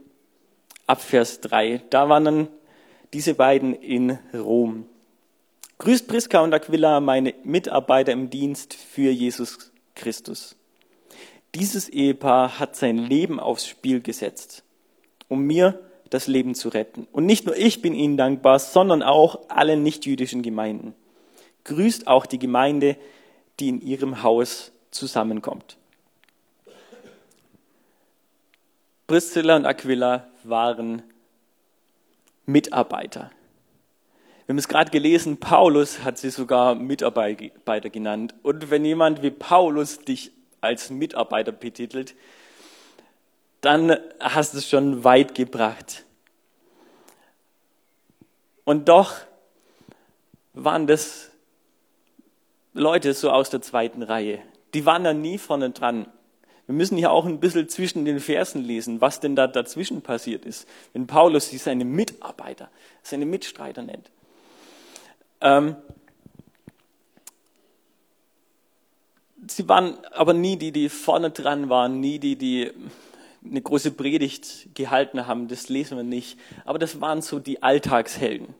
ab 0.87 1.01
Vers 1.01 1.41
3. 1.41 1.81
Da 1.89 2.07
waren 2.07 2.25
dann 2.25 2.47
diese 3.13 3.33
beiden 3.33 3.73
in 3.73 4.17
Rom. 4.33 4.85
Grüßt 5.79 6.07
Priska 6.07 6.39
und 6.39 6.53
Aquila, 6.53 6.99
meine 7.01 7.33
Mitarbeiter 7.43 8.11
im 8.13 8.29
Dienst 8.29 8.73
für 8.73 9.09
Jesus 9.09 9.71
Christus. 9.95 10.55
Dieses 11.53 11.89
Ehepaar 11.89 12.59
hat 12.59 12.75
sein 12.75 12.97
Leben 12.97 13.39
aufs 13.39 13.67
Spiel 13.67 13.99
gesetzt, 13.99 14.63
um 15.27 15.43
mir 15.43 15.79
das 16.11 16.27
Leben 16.27 16.53
zu 16.53 16.69
retten. 16.69 17.07
Und 17.11 17.25
nicht 17.25 17.45
nur 17.47 17.57
ich 17.57 17.81
bin 17.81 17.95
ihnen 17.95 18.17
dankbar, 18.17 18.59
sondern 18.59 19.01
auch 19.01 19.39
alle 19.47 19.77
nichtjüdischen 19.77 20.43
Gemeinden. 20.43 20.93
Grüßt 21.63 22.07
auch 22.07 22.25
die 22.25 22.37
Gemeinde, 22.37 22.97
die 23.59 23.69
in 23.69 23.81
ihrem 23.81 24.21
Haus 24.21 24.71
zusammenkommt. 24.91 25.77
Priscilla 29.07 29.55
und 29.55 29.65
Aquila 29.65 30.27
waren 30.43 31.01
Mitarbeiter. 32.45 33.31
Wir 34.45 34.53
haben 34.53 34.57
es 34.57 34.67
gerade 34.67 34.91
gelesen, 34.91 35.37
Paulus 35.37 36.03
hat 36.03 36.17
sie 36.17 36.29
sogar 36.29 36.75
Mitarbeiter 36.75 37.89
genannt. 37.89 38.35
Und 38.43 38.69
wenn 38.69 38.83
jemand 38.83 39.21
wie 39.21 39.31
Paulus 39.31 39.99
dich 39.99 40.31
als 40.59 40.89
Mitarbeiter 40.89 41.53
betitelt, 41.53 42.15
dann 43.61 43.95
hast 44.19 44.53
du 44.53 44.57
es 44.57 44.69
schon 44.69 45.03
weit 45.03 45.35
gebracht. 45.35 46.05
Und 48.63 48.89
doch 48.89 49.13
waren 50.53 50.87
das 50.87 51.29
Leute 52.73 53.13
so 53.13 53.31
aus 53.31 53.49
der 53.49 53.61
zweiten 53.61 54.03
Reihe 54.03 54.41
die 54.73 54.85
waren 54.85 55.03
da 55.03 55.13
nie 55.13 55.37
vorne 55.37 55.71
dran. 55.71 56.07
Wir 56.65 56.75
müssen 56.75 56.97
hier 56.97 57.11
auch 57.11 57.25
ein 57.25 57.39
bisschen 57.39 57.67
zwischen 57.67 58.05
den 58.05 58.19
Versen 58.19 58.63
lesen, 58.63 59.01
was 59.01 59.19
denn 59.19 59.35
da 59.35 59.47
dazwischen 59.47 60.01
passiert 60.01 60.45
ist, 60.45 60.67
wenn 60.93 61.07
Paulus 61.07 61.49
sie 61.49 61.57
seine 61.57 61.85
Mitarbeiter, 61.85 62.69
seine 63.03 63.25
Mitstreiter 63.25 63.81
nennt. 63.81 64.09
Ähm, 65.41 65.75
sie 69.47 69.67
waren 69.67 69.97
aber 70.11 70.33
nie 70.33 70.55
die, 70.55 70.71
die 70.71 70.87
vorne 70.87 71.31
dran 71.31 71.69
waren, 71.69 71.99
nie 71.99 72.19
die, 72.19 72.37
die 72.37 72.71
eine 73.43 73.61
große 73.61 73.91
Predigt 73.91 74.75
gehalten 74.75 75.27
haben, 75.27 75.47
das 75.47 75.69
lesen 75.69 75.97
wir 75.97 76.03
nicht. 76.03 76.37
Aber 76.65 76.79
das 76.79 77.01
waren 77.01 77.21
so 77.21 77.39
die 77.39 77.63
Alltagshelden. 77.63 78.53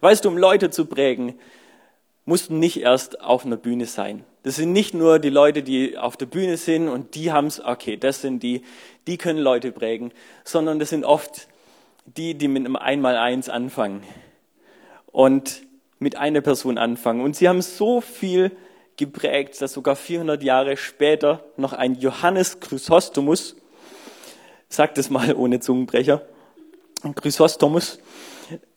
Weißt 0.00 0.24
du, 0.24 0.28
um 0.28 0.38
Leute 0.38 0.70
zu 0.70 0.86
prägen, 0.86 1.34
mussten 2.24 2.58
nicht 2.58 2.80
erst 2.80 3.20
auf 3.20 3.46
einer 3.46 3.56
Bühne 3.56 3.86
sein. 3.86 4.24
Das 4.42 4.56
sind 4.56 4.72
nicht 4.72 4.94
nur 4.94 5.18
die 5.18 5.30
Leute, 5.30 5.62
die 5.62 5.96
auf 5.96 6.16
der 6.16 6.26
Bühne 6.26 6.56
sind 6.56 6.88
und 6.88 7.14
die 7.14 7.32
haben 7.32 7.46
es, 7.46 7.60
okay, 7.64 7.96
das 7.96 8.20
sind 8.20 8.42
die, 8.42 8.62
die 9.06 9.16
können 9.16 9.38
Leute 9.38 9.72
prägen, 9.72 10.12
sondern 10.44 10.78
das 10.78 10.90
sind 10.90 11.04
oft 11.04 11.48
die, 12.04 12.34
die 12.34 12.48
mit 12.48 12.64
einem 12.64 12.76
Einmaleins 12.76 13.48
anfangen 13.48 14.02
und 15.06 15.62
mit 15.98 16.16
einer 16.16 16.40
Person 16.40 16.78
anfangen. 16.78 17.22
Und 17.22 17.36
sie 17.36 17.48
haben 17.48 17.62
so 17.62 18.00
viel 18.00 18.52
geprägt, 18.96 19.60
dass 19.60 19.72
sogar 19.72 19.96
400 19.96 20.42
Jahre 20.42 20.76
später 20.76 21.44
noch 21.56 21.72
ein 21.72 21.94
Johannes 21.94 22.60
Chrysostomus, 22.60 23.56
sagt 24.68 24.98
es 24.98 25.10
mal 25.10 25.34
ohne 25.34 25.60
Zungenbrecher, 25.60 26.22
Chrysostomus, 27.14 27.98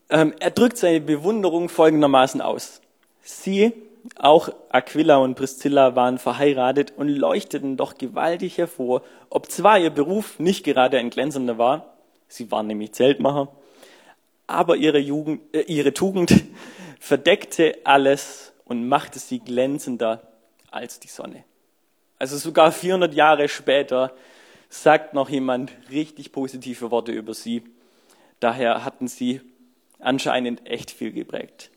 ähm, 0.08 0.34
er 0.40 0.50
drückt 0.50 0.76
seine 0.76 1.00
Bewunderung 1.00 1.68
folgendermaßen 1.68 2.40
aus. 2.40 2.80
Sie 3.22 3.72
auch 4.16 4.48
Aquila 4.70 5.18
und 5.18 5.34
Priscilla 5.34 5.94
waren 5.94 6.18
verheiratet 6.18 6.92
und 6.96 7.08
leuchteten 7.08 7.76
doch 7.76 7.98
gewaltig 7.98 8.58
hervor, 8.58 9.02
ob 9.28 9.50
zwar 9.50 9.78
ihr 9.78 9.90
Beruf 9.90 10.38
nicht 10.38 10.64
gerade 10.64 10.98
ein 10.98 11.10
glänzender 11.10 11.58
war, 11.58 11.94
sie 12.28 12.50
waren 12.50 12.66
nämlich 12.66 12.92
Zeltmacher, 12.92 13.48
aber 14.46 14.76
ihre, 14.76 14.98
Jugend, 14.98 15.42
äh, 15.54 15.62
ihre 15.62 15.92
Tugend 15.92 16.44
verdeckte 17.00 17.78
alles 17.84 18.52
und 18.64 18.88
machte 18.88 19.18
sie 19.18 19.40
glänzender 19.40 20.22
als 20.70 21.00
die 21.00 21.08
Sonne. 21.08 21.44
Also 22.18 22.36
sogar 22.36 22.72
400 22.72 23.14
Jahre 23.14 23.48
später 23.48 24.12
sagt 24.70 25.12
noch 25.12 25.28
jemand 25.28 25.72
richtig 25.90 26.32
positive 26.32 26.90
Worte 26.90 27.12
über 27.12 27.34
sie. 27.34 27.62
Daher 28.38 28.84
hatten 28.84 29.08
sie 29.08 29.42
anscheinend 29.98 30.66
echt 30.66 30.90
viel 30.90 31.12
geprägt. 31.12 31.70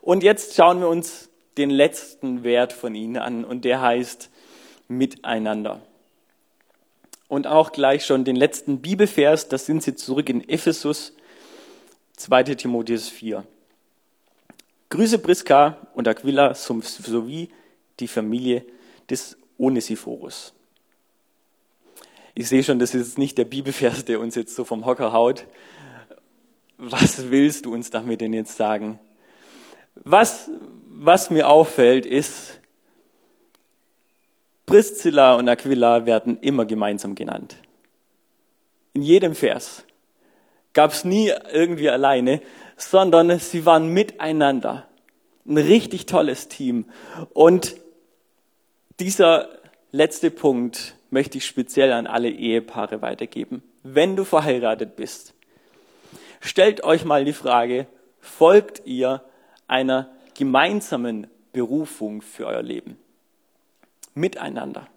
Und 0.00 0.22
jetzt 0.22 0.54
schauen 0.54 0.80
wir 0.80 0.88
uns 0.88 1.30
den 1.56 1.70
letzten 1.70 2.44
Wert 2.44 2.72
von 2.72 2.94
ihnen 2.94 3.16
an 3.16 3.44
und 3.44 3.64
der 3.64 3.80
heißt 3.80 4.30
miteinander. 4.88 5.80
Und 7.28 7.46
auch 7.46 7.72
gleich 7.72 8.04
schon 8.04 8.24
den 8.24 8.36
letzten 8.36 8.80
Bibelvers, 8.80 9.48
das 9.48 9.66
sind 9.66 9.82
sie 9.82 9.96
zurück 9.96 10.28
in 10.28 10.46
Ephesus, 10.48 11.14
2 12.16 12.42
Timotheus 12.42 13.08
4. 13.08 13.44
Grüße 14.90 15.18
Priska 15.18 15.78
und 15.94 16.06
Aquila 16.06 16.54
sowie 16.54 17.48
die 17.98 18.08
Familie 18.08 18.66
des 19.08 19.38
Onesiphorus. 19.58 20.52
Ich 22.34 22.48
sehe 22.48 22.64
schon, 22.64 22.78
das 22.78 22.94
ist 22.94 23.18
nicht 23.18 23.36
der 23.36 23.44
Bibelvers, 23.44 24.04
der 24.04 24.20
uns 24.20 24.34
jetzt 24.34 24.54
so 24.54 24.64
vom 24.64 24.86
Hocker 24.86 25.12
haut. 25.12 25.46
Was 26.78 27.30
willst 27.30 27.66
du 27.66 27.74
uns 27.74 27.90
damit 27.90 28.20
denn 28.20 28.32
jetzt 28.32 28.56
sagen? 28.56 28.98
Was, 29.94 30.50
was 30.88 31.30
mir 31.30 31.48
auffällt, 31.48 32.06
ist, 32.06 32.60
Priscilla 34.64 35.34
und 35.34 35.48
Aquila 35.48 36.06
werden 36.06 36.38
immer 36.40 36.64
gemeinsam 36.64 37.14
genannt. 37.14 37.56
In 38.94 39.02
jedem 39.02 39.34
Vers 39.34 39.84
gab 40.72 40.92
es 40.92 41.04
nie 41.04 41.30
irgendwie 41.52 41.90
alleine, 41.90 42.40
sondern 42.76 43.38
sie 43.38 43.66
waren 43.66 43.88
miteinander. 43.88 44.86
Ein 45.46 45.58
richtig 45.58 46.06
tolles 46.06 46.48
Team. 46.48 46.86
Und 47.34 47.76
dieser 48.98 49.48
letzte 49.90 50.30
Punkt 50.30 50.94
möchte 51.12 51.38
ich 51.38 51.46
speziell 51.46 51.92
an 51.92 52.06
alle 52.06 52.30
Ehepaare 52.30 53.02
weitergeben. 53.02 53.62
Wenn 53.82 54.16
du 54.16 54.24
verheiratet 54.24 54.96
bist, 54.96 55.34
stellt 56.40 56.82
euch 56.84 57.04
mal 57.04 57.24
die 57.24 57.34
Frage, 57.34 57.86
folgt 58.18 58.86
ihr 58.86 59.22
einer 59.68 60.10
gemeinsamen 60.34 61.26
Berufung 61.52 62.22
für 62.22 62.46
euer 62.46 62.62
Leben. 62.62 62.96
Miteinander. 64.14 64.88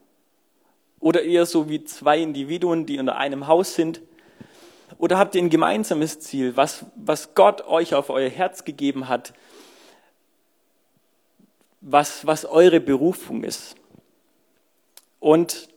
Oder 1.01 1.23
eher 1.23 1.45
so 1.45 1.67
wie 1.67 1.83
zwei 1.83 2.21
Individuen, 2.21 2.85
die 2.85 2.97
unter 2.97 3.17
einem 3.17 3.47
Haus 3.47 3.75
sind. 3.75 4.01
Oder 4.97 5.17
habt 5.17 5.35
ihr 5.35 5.41
ein 5.41 5.49
gemeinsames 5.49 6.21
Ziel, 6.21 6.55
was, 6.55 6.85
was 6.95 7.35
Gott 7.35 7.67
euch 7.67 7.93
auf 7.93 8.09
euer 8.09 8.29
Herz 8.29 8.63
gegeben 8.63 9.09
hat, 9.09 9.33
was, 11.81 12.25
was 12.25 12.45
eure 12.45 12.79
Berufung 12.79 13.43
ist. 13.43 13.75
Und 15.19 15.74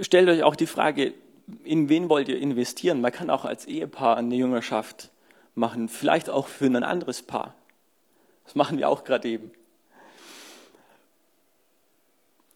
stellt 0.00 0.28
euch 0.28 0.42
auch 0.42 0.56
die 0.56 0.66
Frage, 0.66 1.14
in 1.64 1.88
wen 1.88 2.08
wollt 2.08 2.28
ihr 2.28 2.38
investieren? 2.38 3.00
Man 3.00 3.12
kann 3.12 3.30
auch 3.30 3.44
als 3.44 3.66
Ehepaar 3.66 4.16
eine 4.16 4.34
Jüngerschaft 4.34 5.10
machen, 5.54 5.88
vielleicht 5.88 6.28
auch 6.28 6.48
für 6.48 6.66
ein 6.66 6.82
anderes 6.82 7.22
Paar. 7.22 7.54
Das 8.44 8.54
machen 8.54 8.78
wir 8.78 8.88
auch 8.88 9.04
gerade 9.04 9.28
eben. 9.28 9.50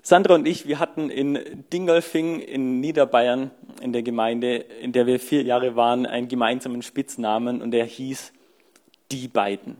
Sandra 0.03 0.35
und 0.35 0.49
ich, 0.49 0.67
wir 0.67 0.79
hatten 0.79 1.11
in 1.11 1.65
Dingolfing 1.73 2.41
in 2.41 2.81
Niederbayern 2.81 3.51
in 3.81 3.93
der 3.93 4.03
Gemeinde, 4.03 4.57
in 4.57 4.93
der 4.93 5.07
wir 5.07 5.21
vier 5.21 5.43
Jahre 5.43 5.77
waren, 5.77 6.07
einen 6.07 6.29
gemeinsamen 6.29 6.83
Spitznamen 6.83 7.61
und 7.61 7.71
der 7.71 7.85
hieß 7.85 8.33
die 9.13 9.29
beiden. 9.29 9.77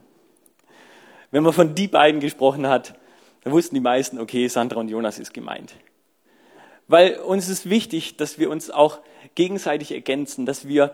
Wenn 1.31 1.43
man 1.43 1.53
von 1.53 1.75
die 1.75 1.89
beiden 1.89 2.21
gesprochen 2.21 2.67
hat, 2.67 2.95
dann 3.43 3.53
wussten 3.53 3.75
die 3.75 3.81
meisten, 3.81 4.19
okay, 4.19 4.47
Sandra 4.49 4.81
und 4.81 4.89
Jonas 4.89 5.19
ist 5.19 5.33
gemeint. 5.33 5.75
Weil 6.91 7.21
uns 7.21 7.49
ist 7.49 7.71
wichtig, 7.71 8.17
dass 8.17 8.41
wir 8.41 8.51
uns 8.51 8.69
auch 8.69 8.99
gegenseitig 9.37 9.93
ergänzen, 9.93 10.45
dass 10.45 10.67
wir 10.67 10.93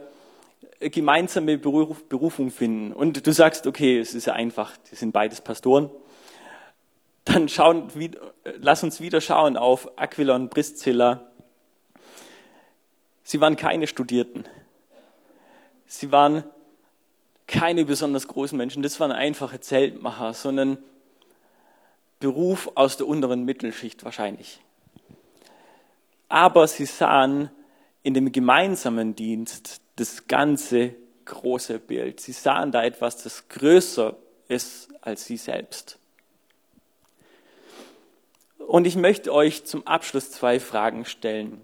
gemeinsame 0.79 1.57
Berufung 1.57 2.51
finden. 2.51 2.93
Und 2.93 3.27
du 3.27 3.33
sagst, 3.33 3.67
okay, 3.67 3.99
es 3.99 4.13
ist 4.13 4.27
ja 4.27 4.35
einfach, 4.35 4.77
die 4.91 4.95
sind 4.95 5.13
beides 5.13 5.41
Pastoren. 5.41 5.89
Dann 7.25 7.49
schauen, 7.49 7.91
lass 8.45 8.83
uns 8.83 9.01
wieder 9.01 9.23
schauen 9.23 9.57
auf 9.57 9.99
Aquila 9.99 10.37
und 10.37 10.51
Priscilla. 10.51 11.31
Sie 13.23 13.41
waren 13.41 13.57
keine 13.57 13.87
Studierten. 13.87 14.45
Sie 15.87 16.13
waren 16.13 16.45
keine 17.47 17.87
besonders 17.87 18.29
großen 18.29 18.59
Menschen. 18.59 18.83
Das 18.83 19.01
waren 19.01 19.13
einfache 19.13 19.61
Zeltmacher, 19.61 20.35
sondern 20.35 20.77
Beruf 22.21 22.71
aus 22.75 22.99
der 22.99 23.09
unteren 23.09 23.47
Mittelschicht 23.47 24.05
wahrscheinlich. 24.05 24.61
Aber 26.29 26.67
sie 26.67 26.87
sahen 26.87 27.51
in 28.03 28.15
dem 28.15 28.33
gemeinsamen 28.33 29.15
Dienst 29.15 29.81
das 29.97 30.27
ganze 30.27 30.95
große 31.25 31.79
Bild. 31.79 32.21
Sie 32.21 32.33
sahen 32.33 32.73
da 32.73 32.85
etwas, 32.85 33.23
das 33.23 33.49
größer 33.49 34.17
ist 34.49 34.89
als 35.01 35.25
sie 35.25 35.37
selbst. 35.37 35.99
Und 38.59 38.87
ich 38.87 38.97
möchte 38.97 39.33
euch 39.33 39.65
zum 39.65 39.87
Abschluss 39.87 40.31
zwei 40.31 40.59
Fragen 40.59 41.05
stellen. 41.05 41.61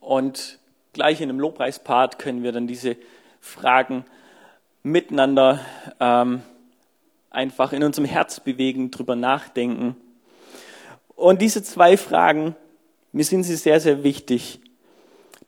Und 0.00 0.58
gleich 0.92 1.20
in 1.20 1.28
dem 1.28 1.38
Lobpreispart 1.38 2.18
können 2.18 2.42
wir 2.42 2.52
dann 2.52 2.66
diese 2.66 2.96
Fragen 3.40 4.04
miteinander 4.82 5.60
ähm, 6.00 6.42
einfach 7.30 7.72
in 7.72 7.82
unserem 7.82 8.06
Herz 8.06 8.40
bewegen, 8.40 8.90
drüber 8.90 9.14
nachdenken. 9.14 9.96
Und 11.14 11.42
diese 11.42 11.62
zwei 11.62 11.96
Fragen, 11.96 12.56
mir 13.16 13.24
sind 13.24 13.44
sie 13.44 13.56
sehr, 13.56 13.80
sehr 13.80 14.04
wichtig. 14.04 14.60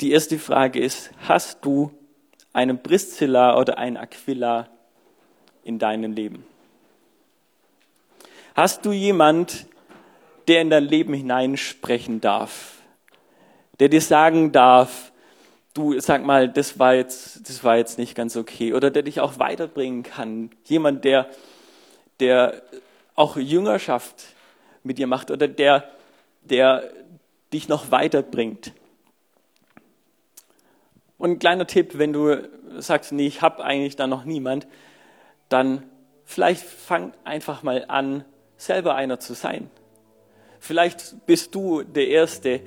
Die 0.00 0.12
erste 0.12 0.38
Frage 0.38 0.80
ist, 0.80 1.10
hast 1.28 1.62
du 1.66 1.90
einen 2.54 2.82
Priscilla 2.82 3.58
oder 3.58 3.76
einen 3.76 3.98
Aquila 3.98 4.70
in 5.64 5.78
deinem 5.78 6.14
Leben? 6.14 6.46
Hast 8.54 8.86
du 8.86 8.92
jemand, 8.92 9.66
der 10.48 10.62
in 10.62 10.70
dein 10.70 10.84
Leben 10.84 11.12
hineinsprechen 11.12 12.22
darf? 12.22 12.76
Der 13.80 13.90
dir 13.90 14.00
sagen 14.00 14.50
darf, 14.50 15.12
du 15.74 16.00
sag 16.00 16.24
mal, 16.24 16.48
das 16.48 16.78
war 16.78 16.94
jetzt, 16.94 17.50
das 17.50 17.62
war 17.64 17.76
jetzt 17.76 17.98
nicht 17.98 18.14
ganz 18.14 18.34
okay. 18.38 18.72
Oder 18.72 18.90
der 18.90 19.02
dich 19.02 19.20
auch 19.20 19.38
weiterbringen 19.38 20.04
kann. 20.04 20.52
Jemand, 20.64 21.04
der, 21.04 21.28
der 22.18 22.62
auch 23.14 23.36
Jüngerschaft 23.36 24.24
mit 24.82 24.96
dir 24.96 25.06
macht 25.06 25.30
oder 25.30 25.48
der, 25.48 25.84
der 26.40 26.90
dich 27.52 27.68
noch 27.68 27.90
weiterbringt. 27.90 28.72
Und 31.18 31.30
ein 31.30 31.38
kleiner 31.38 31.66
Tipp, 31.66 31.98
wenn 31.98 32.12
du 32.12 32.48
sagst, 32.78 33.12
nee, 33.12 33.26
ich 33.26 33.42
habe 33.42 33.64
eigentlich 33.64 33.96
da 33.96 34.06
noch 34.06 34.24
niemand, 34.24 34.66
dann 35.48 35.82
vielleicht 36.24 36.62
fang 36.62 37.12
einfach 37.24 37.62
mal 37.62 37.84
an, 37.88 38.24
selber 38.56 38.94
einer 38.94 39.18
zu 39.18 39.34
sein. 39.34 39.70
Vielleicht 40.60 41.26
bist 41.26 41.54
du 41.54 41.82
der 41.82 42.08
Erste, 42.08 42.60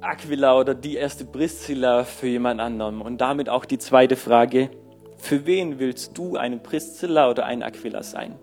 Aquila 0.00 0.58
oder 0.58 0.74
die 0.74 0.96
erste 0.96 1.24
Priscilla 1.24 2.04
für 2.04 2.28
jemand 2.28 2.60
anderen. 2.60 3.00
Und 3.00 3.18
damit 3.20 3.48
auch 3.48 3.64
die 3.64 3.78
zweite 3.78 4.16
Frage, 4.16 4.70
für 5.18 5.46
wen 5.46 5.78
willst 5.78 6.16
du 6.16 6.36
eine 6.36 6.58
Priscilla 6.58 7.30
oder 7.30 7.46
ein 7.46 7.62
Aquila 7.62 8.02
sein? 8.02 8.38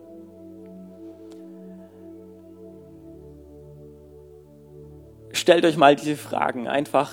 Stellt 5.43 5.65
euch 5.65 5.75
mal 5.75 5.97
diese 5.97 6.15
Fragen 6.15 6.69
einfach 6.69 7.11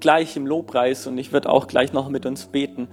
gleich 0.00 0.36
im 0.36 0.44
Lobpreis 0.44 1.06
und 1.06 1.16
ich 1.18 1.32
werde 1.32 1.48
auch 1.48 1.68
gleich 1.68 1.92
noch 1.92 2.08
mit 2.08 2.26
uns 2.26 2.46
beten, 2.46 2.88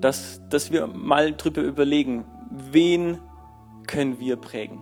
dass, 0.00 0.40
dass 0.50 0.70
wir 0.70 0.86
mal 0.86 1.32
drüber 1.32 1.62
überlegen, 1.62 2.24
wen 2.48 3.18
können 3.88 4.20
wir 4.20 4.36
prägen? 4.36 4.78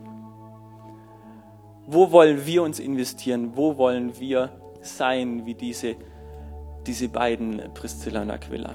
Wo 1.87 2.13
wollen 2.13 2.45
wir 2.45 2.63
uns 2.63 2.79
investieren? 2.79 3.53
Wo 3.55 3.79
wollen 3.79 4.21
wir 4.21 4.51
sein 4.83 5.47
wie 5.47 5.55
diese, 5.55 5.97
diese 6.87 7.09
beiden 7.09 7.73
Priscilla 7.73 8.21
und 8.21 8.33
Aquila. 8.33 8.75